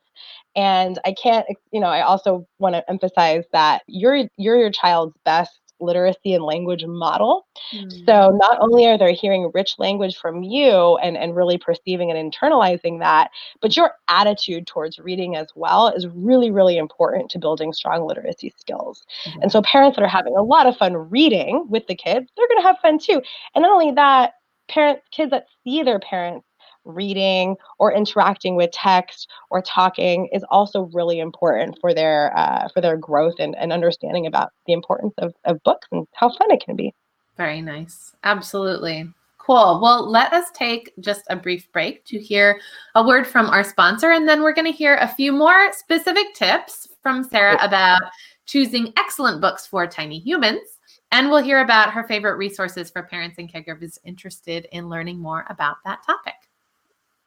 And 0.56 1.00
I 1.06 1.14
can't, 1.14 1.46
you 1.72 1.80
know, 1.80 1.88
I 1.88 2.02
also 2.02 2.48
want 2.60 2.76
to 2.76 2.90
emphasize 2.90 3.44
that 3.52 3.84
you're 3.88 4.28
you're 4.38 4.58
your 4.58 4.72
child's 4.72 5.16
best 5.26 5.60
literacy 5.80 6.34
and 6.34 6.44
language 6.44 6.86
model. 6.86 7.48
Mm. 7.74 8.06
So 8.06 8.38
not 8.42 8.58
only 8.62 8.86
are 8.88 8.98
they 8.98 9.14
hearing 9.14 9.52
rich 9.54 9.76
language 9.78 10.18
from 10.18 10.44
you 10.44 10.98
and, 10.98 11.18
and 11.18 11.36
really 11.36 11.58
perceiving 11.58 12.12
and 12.12 12.34
internalizing 12.34 13.00
that, 13.00 13.32
but 13.62 13.76
your 13.76 13.92
attitude 14.08 14.68
towards 14.68 15.00
reading 15.00 15.36
as 15.36 15.48
well 15.56 15.90
is 15.90 16.08
really, 16.08 16.52
really 16.52 16.78
important 16.78 17.30
to 17.32 17.40
building 17.40 17.74
strong 17.74 18.06
literacy 18.08 18.54
skills. 18.58 19.06
Mm-hmm. 19.26 19.44
And 19.44 19.52
so 19.52 19.62
parents 19.62 19.98
that 19.98 20.04
are 20.04 20.08
having 20.08 20.36
a 20.36 20.44
lot 20.44 20.68
of 20.68 20.78
fun 20.78 20.96
reading 20.96 21.66
with 21.70 21.88
the 21.88 21.96
kids, 21.96 22.30
they're 22.36 22.48
going 22.48 22.62
to 22.62 22.68
have 22.68 22.80
fun 22.80 23.00
too. 23.00 23.22
And 23.56 23.62
not 23.62 23.72
only 23.72 23.92
that, 23.92 24.34
parents, 24.68 25.04
kids 25.12 25.32
that 25.32 25.48
see 25.64 25.84
their 25.84 26.00
parents 26.00 26.47
reading 26.88 27.56
or 27.80 27.94
interacting 27.94 28.56
with 28.56 28.72
text 28.72 29.30
or 29.50 29.62
talking 29.62 30.28
is 30.32 30.44
also 30.50 30.90
really 30.94 31.20
important 31.20 31.78
for 31.80 31.94
their 31.94 32.36
uh, 32.38 32.68
for 32.74 32.82
their 32.82 32.98
growth 32.98 33.36
and, 33.40 33.56
and 33.58 33.72
understanding 33.72 34.26
about 34.26 34.52
the 34.66 34.74
importance 34.74 35.14
of, 35.18 35.34
of 35.46 35.62
books 35.64 35.88
and 35.92 36.08
how 36.14 36.30
fun 36.30 36.52
it 36.52 36.64
can 36.64 36.76
be. 36.76 36.94
Very 37.36 37.62
nice. 37.62 38.16
Absolutely. 38.24 39.08
Cool. 39.38 39.80
Well 39.82 40.10
let 40.10 40.34
us 40.34 40.50
take 40.54 40.92
just 41.00 41.24
a 41.30 41.36
brief 41.36 41.72
break 41.72 42.04
to 42.06 42.20
hear 42.20 42.60
a 42.96 43.06
word 43.06 43.28
from 43.28 43.50
our 43.50 43.64
sponsor 43.64 44.12
and 44.12 44.28
then 44.28 44.42
we're 44.42 44.54
going 44.54 44.72
to 44.72 44.78
hear 44.78 44.96
a 44.96 45.08
few 45.08 45.32
more 45.32 45.72
specific 45.74 46.34
tips 46.34 46.88
from 47.02 47.24
sarah 47.24 47.58
about 47.62 48.02
choosing 48.46 48.92
excellent 48.98 49.40
books 49.40 49.66
for 49.66 49.88
tiny 49.88 50.20
humans 50.20 50.78
and 51.12 51.30
we'll 51.30 51.44
hear 51.44 51.62
about 51.62 51.94
her 51.94 52.04
favorite 52.04 52.38
resources 52.38 52.90
for 52.90 53.04
parents 53.04 53.38
and 53.38 53.52
caregivers 53.52 53.98
interested 54.04 54.68
in 54.72 54.90
learning 54.90 55.20
more 55.20 55.46
about 55.50 55.78
that 55.86 56.04
topic. 56.06 56.34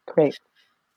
Great. 0.07 0.39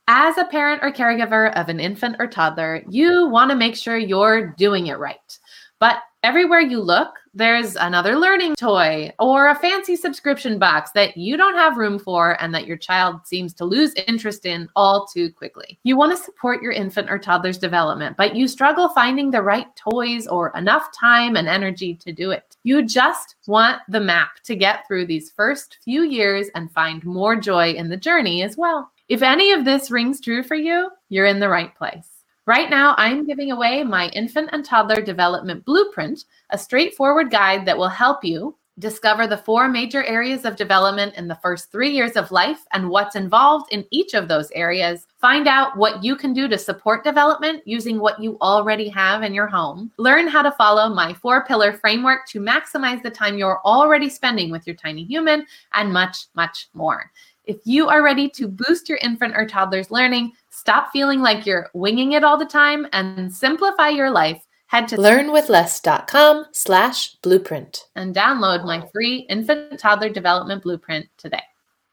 As 0.08 0.38
a 0.38 0.46
parent 0.46 0.84
or 0.84 0.92
caregiver 0.92 1.54
of 1.56 1.70
an 1.70 1.80
infant 1.80 2.18
or 2.20 2.28
toddler, 2.28 2.84
you 2.90 3.28
want 3.30 3.52
to 3.52 3.56
make 3.56 3.76
sure 3.76 3.98
you're 3.98 4.48
doing 4.48 4.88
it 4.88 5.00
right. 5.00 5.40
But 5.80 5.98
everywhere 6.24 6.62
you 6.62 6.80
look, 6.80 7.16
there's 7.34 7.76
another 7.76 8.16
learning 8.16 8.56
toy 8.56 9.12
or 9.20 9.50
a 9.50 9.56
fancy 9.56 9.96
subscription 9.96 10.58
box 10.58 10.92
that 10.92 11.18
you 11.18 11.36
don't 11.36 11.56
have 11.56 11.78
room 11.78 12.00
for 12.00 12.42
and 12.42 12.56
that 12.56 12.68
your 12.68 12.78
child 12.78 13.26
seems 13.26 13.54
to 13.56 13.66
lose 13.66 13.94
interest 14.08 14.46
in 14.46 14.70
all 14.76 15.06
too 15.06 15.32
quickly. 15.32 15.78
You 15.84 15.98
want 15.98 16.16
to 16.16 16.24
support 16.24 16.62
your 16.62 16.72
infant 16.72 17.10
or 17.10 17.20
toddler's 17.20 17.58
development, 17.58 18.16
but 18.16 18.36
you 18.36 18.48
struggle 18.48 18.88
finding 18.90 19.32
the 19.32 19.42
right 19.42 19.68
toys 19.76 20.28
or 20.28 20.54
enough 20.56 20.88
time 20.98 21.36
and 21.36 21.50
energy 21.50 21.96
to 21.96 22.14
do 22.14 22.32
it. 22.32 22.56
You 22.64 22.86
just 22.86 23.36
want 23.48 23.82
the 23.90 24.00
map 24.00 24.36
to 24.44 24.56
get 24.56 24.88
through 24.88 25.08
these 25.08 25.32
first 25.32 25.80
few 25.84 26.04
years 26.04 26.48
and 26.56 26.72
find 26.72 27.04
more 27.04 27.36
joy 27.36 27.72
in 27.72 27.90
the 27.90 27.98
journey 27.98 28.44
as 28.44 28.56
well. 28.56 28.93
If 29.10 29.22
any 29.22 29.52
of 29.52 29.66
this 29.66 29.92
rings 29.92 30.22
true 30.22 30.44
for 30.44 30.56
you, 30.56 30.90
you're 31.10 31.26
in 31.26 31.40
the 31.40 31.50
right 31.50 31.76
place. 31.76 32.10
Right 32.46 32.70
now, 32.70 32.96
I'm 32.98 33.26
giving 33.26 33.52
away 33.52 33.84
my 33.84 34.10
infant 34.10 34.50
and 34.52 34.66
toddler 34.66 35.02
development 35.02 35.66
blueprint, 35.66 36.26
a 36.50 36.58
straightforward 36.58 37.32
guide 37.32 37.66
that 37.66 37.78
will 37.78 37.90
help 37.90 38.24
you 38.24 38.58
discover 38.80 39.28
the 39.28 39.38
four 39.38 39.70
major 39.70 40.04
areas 40.04 40.46
of 40.46 40.56
development 40.56 41.14
in 41.16 41.28
the 41.28 41.36
first 41.36 41.72
three 41.72 41.92
years 41.92 42.14
of 42.14 42.32
life 42.32 42.66
and 42.74 42.90
what's 42.90 43.16
involved 43.16 43.72
in 43.72 43.86
each 43.92 44.14
of 44.14 44.28
those 44.28 44.50
areas. 44.52 45.06
Find 45.22 45.48
out 45.48 45.78
what 45.78 46.04
you 46.04 46.16
can 46.16 46.34
do 46.34 46.48
to 46.48 46.58
support 46.58 47.04
development 47.04 47.62
using 47.66 48.00
what 48.00 48.22
you 48.22 48.38
already 48.42 48.90
have 48.90 49.22
in 49.22 49.34
your 49.34 49.48
home. 49.48 49.92
Learn 49.98 50.28
how 50.28 50.42
to 50.42 50.52
follow 50.52 50.94
my 50.94 51.14
four 51.14 51.46
pillar 51.46 51.74
framework 51.74 52.28
to 52.30 52.40
maximize 52.40 53.04
the 53.04 53.12
time 53.12 53.38
you're 53.38 53.62
already 53.64 54.10
spending 54.10 54.50
with 54.50 54.66
your 54.66 54.76
tiny 54.76 55.04
human, 55.04 55.46
and 55.74 55.94
much, 55.94 56.26
much 56.34 56.68
more. 56.74 57.12
If 57.46 57.58
you 57.66 57.90
are 57.90 58.02
ready 58.02 58.30
to 58.30 58.48
boost 58.48 58.88
your 58.88 59.00
infant 59.00 59.36
or 59.36 59.46
toddler's 59.46 59.92
learning, 59.92 60.32
stop 60.50 60.92
feeling 60.92 61.20
like 61.20 61.46
you're 61.46 61.70
winging 61.74 62.14
it 62.14 62.24
all 62.24 62.38
the 62.38 62.46
time, 62.46 62.88
and 62.94 63.32
simplify 63.32 63.90
your 63.90 64.10
life, 64.10 64.48
head 64.74 64.88
to 64.88 64.98
learnwithless.com 64.98 66.48
slash 66.52 67.16
blueprint 67.18 67.90
and 67.96 68.16
download 68.16 68.66
my 68.66 68.84
free 68.92 69.18
infant 69.30 69.80
toddler 69.80 70.10
development 70.10 70.64
blueprint 70.64 71.06
today. 71.16 71.44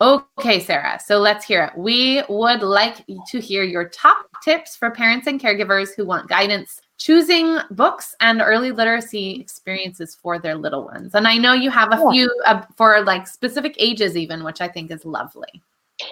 Okay, 0.01 0.61
Sarah, 0.61 0.99
so 1.05 1.19
let's 1.19 1.45
hear 1.45 1.65
it. 1.65 1.79
We 1.79 2.23
would 2.31 2.63
like 2.63 3.05
to 3.07 3.39
hear 3.39 3.65
your 3.65 3.91
top 3.91 4.25
tips 4.43 4.77
for 4.77 4.91
parents 4.91 5.27
and 5.27 5.39
caregivers 5.39 5.95
who 5.95 6.07
want 6.07 6.31
guidance 6.31 6.81
choosing 6.97 7.59
books 7.71 8.15
and 8.21 8.41
early 8.41 8.73
literacy 8.73 9.39
experiences 9.39 10.15
for 10.15 10.39
their 10.39 10.55
little 10.55 10.87
ones. 10.87 11.15
And 11.15 11.29
I 11.29 11.37
know 11.37 11.53
you 11.53 11.71
have 11.71 11.93
a 11.93 11.97
yeah. 11.97 12.11
few 12.11 12.43
uh, 12.47 12.63
for 12.79 13.03
like 13.03 13.27
specific 13.27 13.75
ages, 13.79 14.17
even, 14.17 14.43
which 14.43 14.63
I 14.63 14.69
think 14.69 14.91
is 14.91 15.05
lovely. 15.05 15.63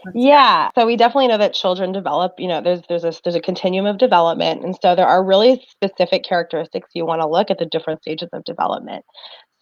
yeah, 0.14 0.70
so 0.74 0.86
we 0.86 0.96
definitely 0.96 1.28
know 1.28 1.38
that 1.38 1.54
children 1.54 1.92
develop. 1.92 2.34
You 2.38 2.48
know, 2.48 2.60
there's 2.60 2.82
there's 2.88 3.04
a 3.04 3.12
there's 3.24 3.36
a 3.36 3.40
continuum 3.40 3.86
of 3.86 3.98
development, 3.98 4.64
and 4.64 4.76
so 4.80 4.94
there 4.94 5.06
are 5.06 5.24
really 5.24 5.64
specific 5.70 6.24
characteristics 6.24 6.90
you 6.94 7.06
want 7.06 7.20
to 7.20 7.28
look 7.28 7.50
at 7.50 7.58
the 7.58 7.66
different 7.66 8.02
stages 8.02 8.28
of 8.32 8.44
development. 8.44 9.04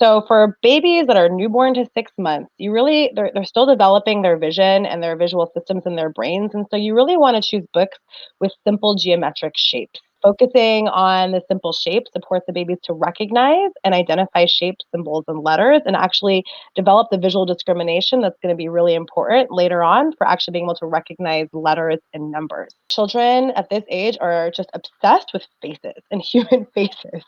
So 0.02 0.24
for 0.28 0.58
babies 0.62 1.06
that 1.08 1.16
are 1.16 1.28
newborn 1.28 1.74
to 1.74 1.86
six 1.94 2.12
months, 2.18 2.50
you 2.58 2.72
really 2.72 3.10
they're 3.14 3.30
they're 3.34 3.44
still 3.44 3.66
developing 3.66 4.22
their 4.22 4.38
vision 4.38 4.86
and 4.86 5.02
their 5.02 5.16
visual 5.16 5.50
systems 5.56 5.84
in 5.86 5.96
their 5.96 6.10
brains, 6.10 6.52
and 6.54 6.66
so 6.70 6.76
you 6.76 6.94
really 6.94 7.16
want 7.16 7.42
to 7.42 7.48
choose 7.48 7.66
books 7.72 7.98
with 8.40 8.52
simple 8.66 8.96
geometric 8.96 9.54
shapes. 9.56 10.00
Focusing 10.26 10.88
on 10.88 11.30
the 11.30 11.40
simple 11.46 11.72
shapes 11.72 12.10
supports 12.12 12.44
the 12.48 12.52
babies 12.52 12.78
to 12.82 12.92
recognize 12.92 13.70
and 13.84 13.94
identify 13.94 14.44
shapes, 14.44 14.84
symbols, 14.90 15.24
and 15.28 15.44
letters, 15.44 15.82
and 15.86 15.94
actually 15.94 16.42
develop 16.74 17.06
the 17.12 17.16
visual 17.16 17.46
discrimination 17.46 18.22
that's 18.22 18.36
going 18.42 18.52
to 18.52 18.56
be 18.56 18.68
really 18.68 18.96
important 18.96 19.52
later 19.52 19.84
on 19.84 20.12
for 20.16 20.26
actually 20.26 20.50
being 20.50 20.64
able 20.64 20.74
to 20.74 20.86
recognize 20.86 21.46
letters 21.52 22.00
and 22.12 22.32
numbers. 22.32 22.74
Children 22.88 23.52
at 23.52 23.70
this 23.70 23.84
age 23.88 24.18
are 24.20 24.50
just 24.50 24.68
obsessed 24.74 25.30
with 25.32 25.46
faces 25.62 26.02
and 26.10 26.20
human 26.32 26.66
faces. 26.74 27.22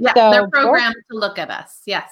Yeah, 0.00 0.12
so 0.14 0.30
they're 0.32 0.50
programmed 0.50 0.96
to 1.12 1.18
look 1.18 1.38
at 1.38 1.52
us. 1.52 1.82
Yes. 1.86 2.10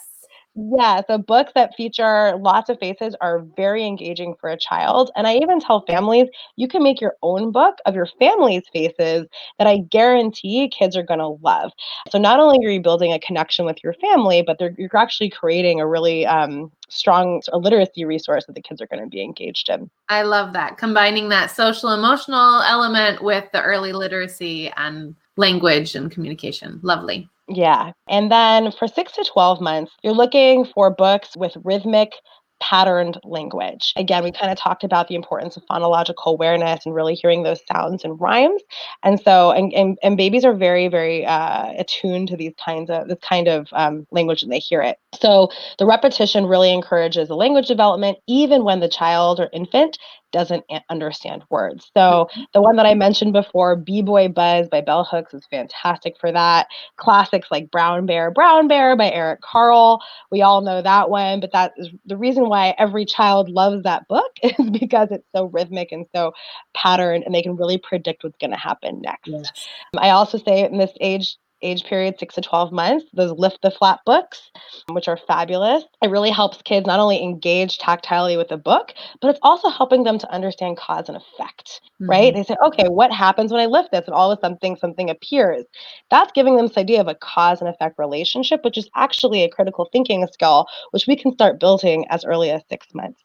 Yeah, 0.61 1.03
so 1.07 1.19
books 1.19 1.53
that 1.55 1.77
feature 1.77 2.37
lots 2.37 2.69
of 2.69 2.81
faces 2.81 3.15
are 3.21 3.45
very 3.57 3.87
engaging 3.87 4.35
for 4.41 4.51
a 4.51 4.59
child. 4.59 5.13
And 5.15 5.25
I 5.25 5.35
even 5.37 5.61
tell 5.61 5.85
families 5.87 6.27
you 6.57 6.67
can 6.67 6.83
make 6.83 7.01
your 7.01 7.15
own 7.23 7.53
book 7.53 7.77
of 7.87 7.95
your 7.95 8.09
family's 8.19 8.65
faces 8.73 9.27
that 9.59 9.69
I 9.69 9.79
guarantee 9.79 10.69
kids 10.77 10.97
are 10.97 11.05
going 11.05 11.21
to 11.21 11.39
love. 11.43 11.71
So 12.11 12.19
not 12.19 12.41
only 12.41 12.67
are 12.67 12.71
you 12.71 12.81
building 12.81 13.13
a 13.13 13.21
connection 13.21 13.67
with 13.67 13.85
your 13.85 13.95
family, 13.95 14.43
but 14.43 14.61
you're 14.77 14.97
actually 14.97 15.31
creating 15.31 15.81
a 15.81 15.87
really 15.87 16.27
um, 16.27 16.73
strong 16.89 17.41
literacy 17.53 18.05
resource 18.05 18.45
that 18.47 18.55
the 18.55 18.63
kids 18.63 18.81
are 18.81 18.89
going 18.89 19.03
to 19.03 19.09
be 19.09 19.23
engaged 19.23 19.69
in. 19.69 19.89
I 20.09 20.23
love 20.23 20.53
that. 20.55 20.77
Combining 20.77 21.29
that 21.29 21.53
social 21.53 21.93
emotional 21.93 22.63
element 22.63 23.23
with 23.23 23.45
the 23.53 23.63
early 23.63 23.93
literacy 23.93 24.73
and 24.77 25.15
language 25.37 25.95
and 25.95 26.11
communication. 26.11 26.81
Lovely. 26.83 27.29
Yeah. 27.49 27.93
And 28.09 28.31
then 28.31 28.73
for 28.73 28.87
six 28.87 29.13
to 29.13 29.25
12 29.25 29.61
months, 29.61 29.93
you're 30.03 30.13
looking 30.13 30.67
for 30.67 30.91
books 30.91 31.37
with 31.37 31.57
rhythmic 31.65 32.13
patterned 32.61 33.19
language. 33.25 33.93
Again, 33.97 34.25
we 34.25 34.33
kind 34.33 34.51
of 34.51 34.59
talked 34.59 34.83
about 34.83 35.09
the 35.09 35.15
importance 35.15 35.57
of 35.57 35.65
phonological 35.67 36.27
awareness 36.27 36.85
and 36.85 36.95
really 36.95 37.15
hearing 37.15 37.43
those 37.43 37.61
sounds 37.73 38.05
and 38.05 38.21
rhymes. 38.21 38.61
And 39.03 39.21
so, 39.21 39.53
and, 39.53 39.73
and, 39.73 39.97
and 40.03 40.17
babies 40.17 40.45
are 40.45 40.55
very, 40.55 40.89
very 40.89 41.25
uh, 41.25 41.73
attuned 41.79 42.29
to 42.29 42.37
these 42.37 42.55
kinds 42.63 42.91
of 42.91 43.09
this 43.09 43.19
kind 43.23 43.49
of 43.49 43.69
um, 43.73 44.07
language 44.11 44.43
and 44.43 44.51
they 44.51 44.59
hear 44.59 44.83
it. 44.83 44.99
So 45.21 45.51
the 45.79 45.87
repetition 45.87 46.47
really 46.47 46.73
encourages 46.73 47.29
the 47.29 47.37
language 47.37 47.69
development, 47.69 48.19
even 48.27 48.65
when 48.65 48.81
the 48.81 48.89
child 48.89 49.41
or 49.41 49.49
infant 49.53 49.99
doesn't 50.33 50.65
understand 50.91 51.45
words. 51.51 51.91
So 51.97 52.29
the 52.53 52.63
one 52.63 52.77
that 52.77 52.87
I 52.87 52.95
mentioned 52.95 53.33
before, 53.33 53.77
Be 53.77 54.03
Boy 54.03 54.29
Buzz 54.29 54.69
by 54.69 54.81
Bell 54.81 55.05
Hooks 55.05 55.35
is 55.35 55.47
fantastic 55.51 56.17
for 56.21 56.33
that. 56.33 56.69
Classics 56.97 57.49
like 57.51 57.71
Brown 57.71 58.07
Bear, 58.07 58.31
Brown 58.31 58.69
Bear 58.69 58.97
by 58.97 59.11
Eric 59.11 59.41
Carle. 59.41 60.03
We 60.31 60.43
all 60.43 60.61
know 60.61 60.83
that 60.83 61.11
one, 61.11 61.41
but 61.41 61.53
that 61.53 61.73
is 61.77 61.89
the 62.07 62.17
reason 62.17 62.49
why 62.49 62.75
every 62.79 63.05
child 63.05 63.49
loves 63.49 63.83
that 63.85 64.07
book 64.09 64.33
is 64.43 64.71
because 64.71 65.09
it's 65.11 65.29
so 65.35 65.47
rhythmic 65.47 65.93
and 65.93 66.07
so 66.15 66.33
patterned 66.75 67.25
and 67.25 67.35
they 67.35 67.43
can 67.43 67.57
really 67.57 67.79
predict 67.79 68.25
what's 68.25 68.39
going 68.39 68.51
to 68.51 68.57
happen 68.57 69.01
next. 69.01 69.29
Yes. 69.29 69.51
Um, 69.95 70.03
I 70.03 70.11
also 70.11 70.39
say 70.39 70.65
in 70.65 70.79
this 70.79 70.93
age 71.01 71.37
age 71.63 71.85
period, 71.85 72.19
six 72.19 72.35
to 72.35 72.41
12 72.41 72.73
months, 72.73 73.07
those 73.13 73.33
lift 73.33 73.59
the 73.63 73.71
flap 73.71 74.01
books, 74.05 74.51
which 74.93 75.09
are 75.09 75.17
fabulous. 75.17 75.85
It 76.03 76.11
really 76.11 76.31
helps 76.31 76.63
kids 76.63 76.87
not 76.87 77.01
only 77.01 77.23
engage 77.23 77.79
tactilely 77.79 78.37
with 78.37 78.49
the 78.49 78.57
book, 78.57 78.95
but 79.21 79.29
it's 79.29 79.41
also 79.43 79.69
helping 79.69 80.05
them 80.05 80.19
to 80.19 80.33
understand 80.33 80.77
cause 80.77 81.09
and 81.09 81.17
effect, 81.17 81.81
mm-hmm. 82.01 82.11
right? 82.11 82.35
They 82.35 82.45
say, 82.45 82.57
okay, 82.65 82.89
what 82.89 83.13
happens 83.13 83.53
when 83.53 83.61
I 83.61 83.67
lift 83.67 83.93
this? 83.93 84.07
And 84.07 84.15
all 84.15 84.31
of 84.31 84.39
a 84.39 84.41
sudden 84.41 84.77
something 84.77 85.11
appears. 85.11 85.65
That's 86.11 86.33
giving 86.33 86.57
them 86.57 86.69
this 86.69 86.77
idea 86.77 87.01
of 87.01 87.09
a 87.09 87.15
cause 87.15 87.61
and 87.61 87.69
effect 87.69 87.99
relationship, 87.99 88.65
which 88.65 88.79
is 88.79 88.89
actually 88.97 89.43
a 89.43 89.51
critical 89.51 89.89
thinking 89.93 90.27
skill, 90.33 90.67
which 90.91 91.07
we 91.07 91.17
can 91.17 91.33
start 91.33 91.61
building 91.61 92.07
as 92.11 92.25
early 92.25 92.51
as 92.51 92.63
six 92.69 92.87
months. 92.95 93.23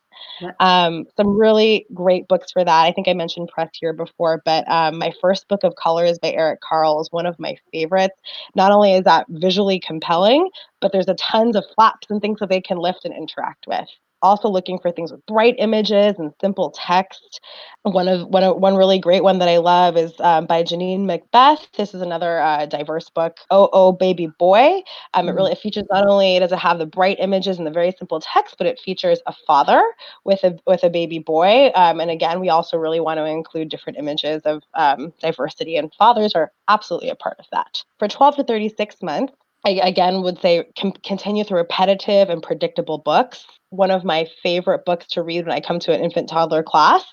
Um, 0.60 1.06
some 1.17 1.38
really 1.38 1.86
great 1.93 2.28
books 2.28 2.52
for 2.52 2.63
that. 2.63 2.84
I 2.84 2.91
think 2.91 3.08
I 3.08 3.13
mentioned 3.13 3.49
Press 3.54 3.69
here 3.73 3.93
before, 3.93 4.41
but 4.45 4.67
um, 4.69 4.97
my 4.97 5.13
first 5.21 5.47
book 5.47 5.63
of 5.63 5.76
colors 5.76 6.19
by 6.19 6.32
Eric 6.32 6.62
Carle 6.62 7.02
is 7.02 7.12
one 7.12 7.26
of 7.26 7.39
my 7.39 7.56
favorites. 7.71 8.19
Not 8.56 8.71
only 8.71 8.93
is 8.93 9.04
that 9.04 9.26
visually 9.30 9.80
compelling, 9.80 10.49
but 10.82 10.91
there's 10.91 11.08
a 11.08 11.15
tons 11.15 11.56
of 11.56 11.65
flaps 11.76 12.08
and 12.10 12.21
things 12.21 12.39
that 12.39 12.49
they 12.49 12.62
can 12.62 12.78
lift 12.78 13.06
and 13.06 13.13
interact 13.15 13.65
with 13.67 13.88
also 14.23 14.49
looking 14.49 14.79
for 14.79 14.91
things 14.91 15.12
with 15.12 15.25
bright 15.27 15.55
images 15.59 16.15
and 16.19 16.33
simple 16.41 16.71
text. 16.71 17.41
One 17.83 18.07
of 18.07 18.27
one 18.29 18.43
one 18.62 18.75
really 18.75 18.99
great 18.99 19.23
one 19.23 19.39
that 19.39 19.49
I 19.49 19.57
love 19.57 19.97
is 19.97 20.13
um, 20.21 20.45
by 20.47 20.63
Janine 20.63 21.05
Macbeth. 21.05 21.67
This 21.77 21.93
is 21.93 22.01
another 22.01 22.39
uh, 22.39 22.65
diverse 22.65 23.09
book. 23.09 23.38
Oh 23.51 23.69
oh 23.73 23.91
baby 23.91 24.27
boy. 24.39 24.81
Um, 25.13 25.27
It 25.29 25.33
really 25.33 25.51
it 25.51 25.59
features 25.59 25.83
not 25.91 26.07
only 26.07 26.39
does 26.39 26.51
it 26.51 26.59
have 26.59 26.79
the 26.79 26.86
bright 26.88 27.17
images 27.19 27.57
and 27.57 27.67
the 27.67 27.71
very 27.71 27.91
simple 27.97 28.19
text, 28.21 28.55
but 28.57 28.67
it 28.67 28.79
features 28.79 29.21
a 29.27 29.33
father 29.45 29.83
with 30.23 30.43
a 30.43 30.57
with 30.65 30.83
a 30.83 30.89
baby 30.89 31.19
boy. 31.19 31.71
Um, 31.75 31.99
and 31.99 32.09
again, 32.12 32.39
we 32.39 32.49
also 32.49 32.77
really 32.77 32.99
want 32.99 33.17
to 33.17 33.25
include 33.25 33.69
different 33.69 33.99
images 33.99 34.41
of 34.45 34.63
um, 34.75 35.13
diversity, 35.21 35.75
and 35.77 35.93
fathers 35.93 36.33
are 36.36 36.51
absolutely 36.67 37.09
a 37.09 37.15
part 37.15 37.38
of 37.39 37.45
that. 37.51 37.83
For 37.99 38.07
12 38.07 38.36
to 38.38 38.43
36 38.43 39.01
months, 39.01 39.33
I 39.65 39.71
again 39.84 40.21
would 40.23 40.41
say 40.41 40.65
com- 40.80 40.93
continue 41.06 41.43
through 41.43 41.60
repetitive 41.60 42.30
and 42.30 42.43
predictable 42.43 42.97
books 42.97 43.45
one 43.73 43.89
of 43.89 44.04
my 44.04 44.28
favorite 44.43 44.86
books 44.86 45.08
to 45.08 45.23
read 45.23 45.47
when 45.47 45.56
I 45.56 45.60
come 45.60 45.80
to 45.80 45.93
an 45.93 46.04
infant 46.04 46.30
toddler 46.30 46.62
class 46.62 47.04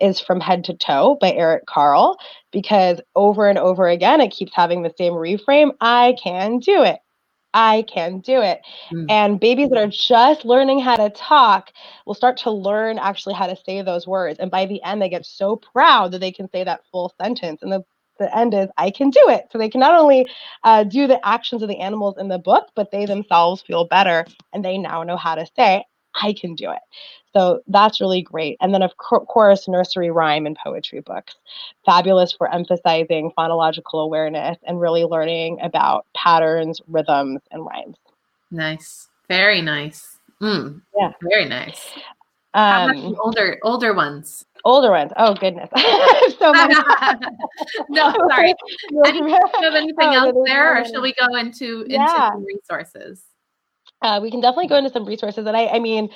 is 0.00 0.20
From 0.20 0.38
Head 0.38 0.64
to 0.64 0.74
Toe 0.74 1.16
by 1.18 1.32
Eric 1.32 1.64
Carle 1.64 2.18
because 2.52 3.00
over 3.16 3.48
and 3.48 3.58
over 3.58 3.88
again 3.88 4.20
it 4.20 4.30
keeps 4.30 4.52
having 4.54 4.82
the 4.82 4.92
same 4.98 5.14
reframe 5.14 5.70
I 5.80 6.14
can 6.22 6.58
do 6.58 6.82
it. 6.82 6.98
I 7.54 7.84
can 7.88 8.20
do 8.20 8.42
it. 8.42 8.60
Mm. 8.92 9.06
And 9.08 9.40
babies 9.40 9.70
that 9.70 9.78
are 9.78 9.90
just 9.90 10.44
learning 10.44 10.80
how 10.80 10.96
to 10.96 11.08
talk 11.08 11.70
will 12.06 12.14
start 12.14 12.36
to 12.38 12.50
learn 12.50 12.98
actually 12.98 13.34
how 13.34 13.46
to 13.46 13.56
say 13.56 13.80
those 13.80 14.06
words. 14.06 14.38
And 14.38 14.50
by 14.50 14.66
the 14.66 14.82
end, 14.82 15.00
they 15.00 15.08
get 15.08 15.24
so 15.24 15.56
proud 15.56 16.12
that 16.12 16.20
they 16.20 16.30
can 16.32 16.50
say 16.50 16.62
that 16.64 16.82
full 16.92 17.12
sentence. 17.20 17.62
And 17.62 17.72
the 17.72 17.82
the 18.20 18.36
end 18.36 18.54
is 18.54 18.68
I 18.76 18.92
can 18.92 19.10
do 19.10 19.24
it. 19.28 19.46
So 19.50 19.58
they 19.58 19.68
can 19.68 19.80
not 19.80 19.94
only 19.94 20.26
uh, 20.62 20.84
do 20.84 21.08
the 21.08 21.26
actions 21.26 21.62
of 21.62 21.68
the 21.68 21.80
animals 21.80 22.16
in 22.18 22.28
the 22.28 22.38
book, 22.38 22.68
but 22.76 22.92
they 22.92 23.06
themselves 23.06 23.62
feel 23.62 23.86
better 23.86 24.24
and 24.52 24.64
they 24.64 24.78
now 24.78 25.02
know 25.02 25.16
how 25.16 25.34
to 25.34 25.46
say 25.56 25.84
I 26.14 26.32
can 26.32 26.54
do 26.54 26.70
it. 26.70 26.80
So 27.32 27.60
that's 27.68 28.00
really 28.00 28.22
great. 28.22 28.56
And 28.60 28.74
then, 28.74 28.82
of 28.82 28.96
course, 28.96 29.68
nursery 29.68 30.10
rhyme 30.10 30.46
and 30.46 30.56
poetry 30.62 31.00
books. 31.00 31.36
Fabulous 31.86 32.32
for 32.32 32.52
emphasizing 32.52 33.32
phonological 33.38 34.04
awareness 34.04 34.58
and 34.64 34.80
really 34.80 35.04
learning 35.04 35.60
about 35.62 36.06
patterns, 36.14 36.80
rhythms, 36.88 37.40
and 37.52 37.64
rhymes. 37.64 37.96
Nice. 38.50 39.08
Very 39.28 39.62
nice. 39.62 40.18
Mm, 40.42 40.82
yeah. 40.96 41.12
Very 41.22 41.44
nice. 41.44 41.92
Um, 42.52 43.16
older 43.20 43.58
older 43.62 43.94
ones? 43.94 44.44
Older 44.64 44.90
ones. 44.90 45.12
Oh 45.16 45.34
goodness. 45.34 45.70
so 46.38 46.52
many. 46.52 46.74
no, 47.88 48.12
sorry. 48.28 48.54
Any, 49.06 49.30
have 49.30 49.74
anything 49.74 49.94
oh, 50.00 50.28
else 50.28 50.36
there, 50.46 50.80
or 50.80 50.84
shall 50.84 51.02
we 51.02 51.14
go 51.14 51.36
into 51.36 51.82
into 51.82 51.92
yeah. 51.92 52.30
resources? 52.36 53.24
uh, 54.02 54.20
we 54.22 54.30
can 54.30 54.40
definitely 54.40 54.68
go 54.68 54.76
into 54.76 54.90
some 54.90 55.04
resources. 55.04 55.46
And 55.46 55.56
I, 55.56 55.66
I 55.66 55.78
mean, 55.78 56.08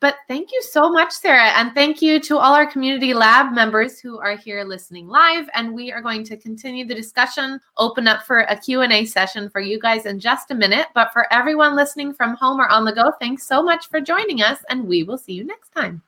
But 0.00 0.16
thank 0.26 0.50
you 0.52 0.62
so 0.62 0.90
much 0.90 1.12
Sarah 1.12 1.50
and 1.50 1.74
thank 1.74 2.00
you 2.00 2.18
to 2.20 2.38
all 2.38 2.54
our 2.54 2.64
community 2.64 3.12
lab 3.12 3.52
members 3.52 4.00
who 4.00 4.18
are 4.18 4.36
here 4.36 4.64
listening 4.64 5.06
live 5.06 5.50
and 5.52 5.74
we 5.74 5.92
are 5.92 6.00
going 6.00 6.24
to 6.24 6.36
continue 6.38 6.86
the 6.86 6.94
discussion, 6.94 7.60
open 7.76 8.08
up 8.08 8.22
for 8.22 8.40
a 8.40 8.58
Q&A 8.58 9.04
session 9.04 9.50
for 9.50 9.60
you 9.60 9.78
guys 9.78 10.06
in 10.06 10.18
just 10.18 10.50
a 10.50 10.54
minute, 10.54 10.86
but 10.94 11.12
for 11.12 11.30
everyone 11.30 11.76
listening 11.76 12.14
from 12.14 12.36
home 12.36 12.58
or 12.58 12.68
on 12.68 12.86
the 12.86 12.92
go, 12.92 13.12
thanks 13.20 13.46
so 13.46 13.62
much 13.62 13.88
for 13.90 14.00
joining 14.00 14.40
us 14.40 14.60
and 14.70 14.86
we 14.86 15.02
will 15.02 15.18
see 15.18 15.34
you 15.34 15.44
next 15.44 15.74
time. 15.74 16.00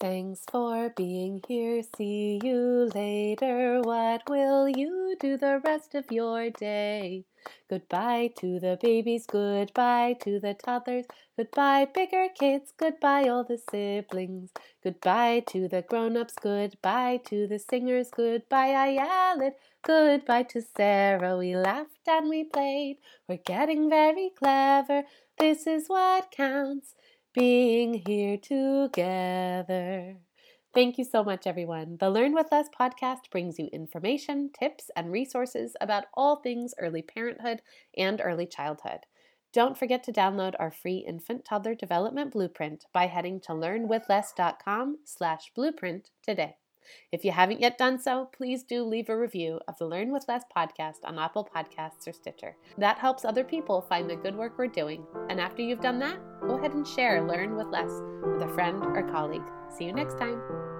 Thanks 0.00 0.40
for 0.50 0.90
being 0.96 1.40
here. 1.46 1.82
See 1.96 2.40
you 2.42 2.90
later. 2.94 3.80
What 3.82 4.22
will 4.28 4.68
you 4.68 5.16
do 5.20 5.36
the 5.36 5.60
rest 5.64 5.94
of 5.94 6.10
your 6.10 6.50
day? 6.50 7.24
Goodbye 7.70 8.32
to 8.38 8.58
the 8.60 8.76
babies, 8.80 9.26
goodbye 9.26 10.16
to 10.22 10.38
the 10.40 10.54
toddlers, 10.54 11.06
goodbye 11.36 11.86
bigger 11.86 12.28
kids, 12.34 12.72
goodbye 12.76 13.28
all 13.28 13.44
the 13.44 13.58
siblings, 13.70 14.50
goodbye 14.82 15.40
to 15.48 15.68
the 15.68 15.82
grown-ups, 15.82 16.34
goodbye 16.40 17.20
to 17.26 17.46
the 17.46 17.58
singers, 17.58 18.10
goodbye 18.10 18.70
Ayelet, 18.70 19.54
goodbye 19.82 20.42
to 20.44 20.60
Sarah. 20.76 21.38
We 21.38 21.56
laughed 21.56 22.06
and 22.06 22.28
we 22.28 22.44
played, 22.44 22.98
we're 23.28 23.38
getting 23.38 23.88
very 23.88 24.30
clever. 24.36 25.04
This 25.38 25.66
is 25.66 25.86
what 25.88 26.30
counts 26.32 26.94
being 27.34 28.02
here 28.06 28.36
together. 28.36 30.16
Thank 30.74 30.98
you 30.98 31.04
so 31.04 31.24
much, 31.24 31.46
everyone. 31.46 31.96
The 31.98 32.10
Learn 32.10 32.34
With 32.34 32.48
Less 32.52 32.68
podcast 32.78 33.30
brings 33.30 33.58
you 33.58 33.68
information, 33.72 34.50
tips, 34.58 34.90
and 34.94 35.10
resources 35.10 35.74
about 35.80 36.04
all 36.14 36.36
things 36.36 36.74
early 36.78 37.02
parenthood 37.02 37.62
and 37.96 38.20
early 38.22 38.46
childhood. 38.46 39.00
Don't 39.52 39.78
forget 39.78 40.04
to 40.04 40.12
download 40.12 40.54
our 40.58 40.70
free 40.70 41.04
infant 41.08 41.44
toddler 41.44 41.74
development 41.74 42.32
blueprint 42.32 42.84
by 42.92 43.06
heading 43.06 43.40
to 43.40 43.52
learnwithless.com 43.52 44.98
slash 45.04 45.50
blueprint 45.54 46.10
today. 46.22 46.56
If 47.12 47.24
you 47.24 47.32
haven't 47.32 47.60
yet 47.60 47.78
done 47.78 47.98
so, 47.98 48.28
please 48.36 48.62
do 48.62 48.84
leave 48.84 49.08
a 49.08 49.18
review 49.18 49.60
of 49.68 49.76
the 49.78 49.86
Learn 49.86 50.12
with 50.12 50.26
Less 50.28 50.44
podcast 50.54 50.98
on 51.04 51.18
Apple 51.18 51.48
Podcasts 51.54 52.06
or 52.06 52.12
Stitcher. 52.12 52.56
That 52.76 52.98
helps 52.98 53.24
other 53.24 53.44
people 53.44 53.82
find 53.82 54.08
the 54.08 54.16
good 54.16 54.36
work 54.36 54.58
we're 54.58 54.68
doing. 54.68 55.04
And 55.30 55.40
after 55.40 55.62
you've 55.62 55.80
done 55.80 55.98
that, 56.00 56.18
go 56.40 56.58
ahead 56.58 56.72
and 56.72 56.86
share 56.86 57.26
Learn 57.26 57.56
with 57.56 57.68
Less 57.68 57.90
with 58.26 58.42
a 58.42 58.52
friend 58.54 58.82
or 58.82 59.10
colleague. 59.10 59.42
See 59.76 59.84
you 59.84 59.92
next 59.92 60.18
time. 60.18 60.77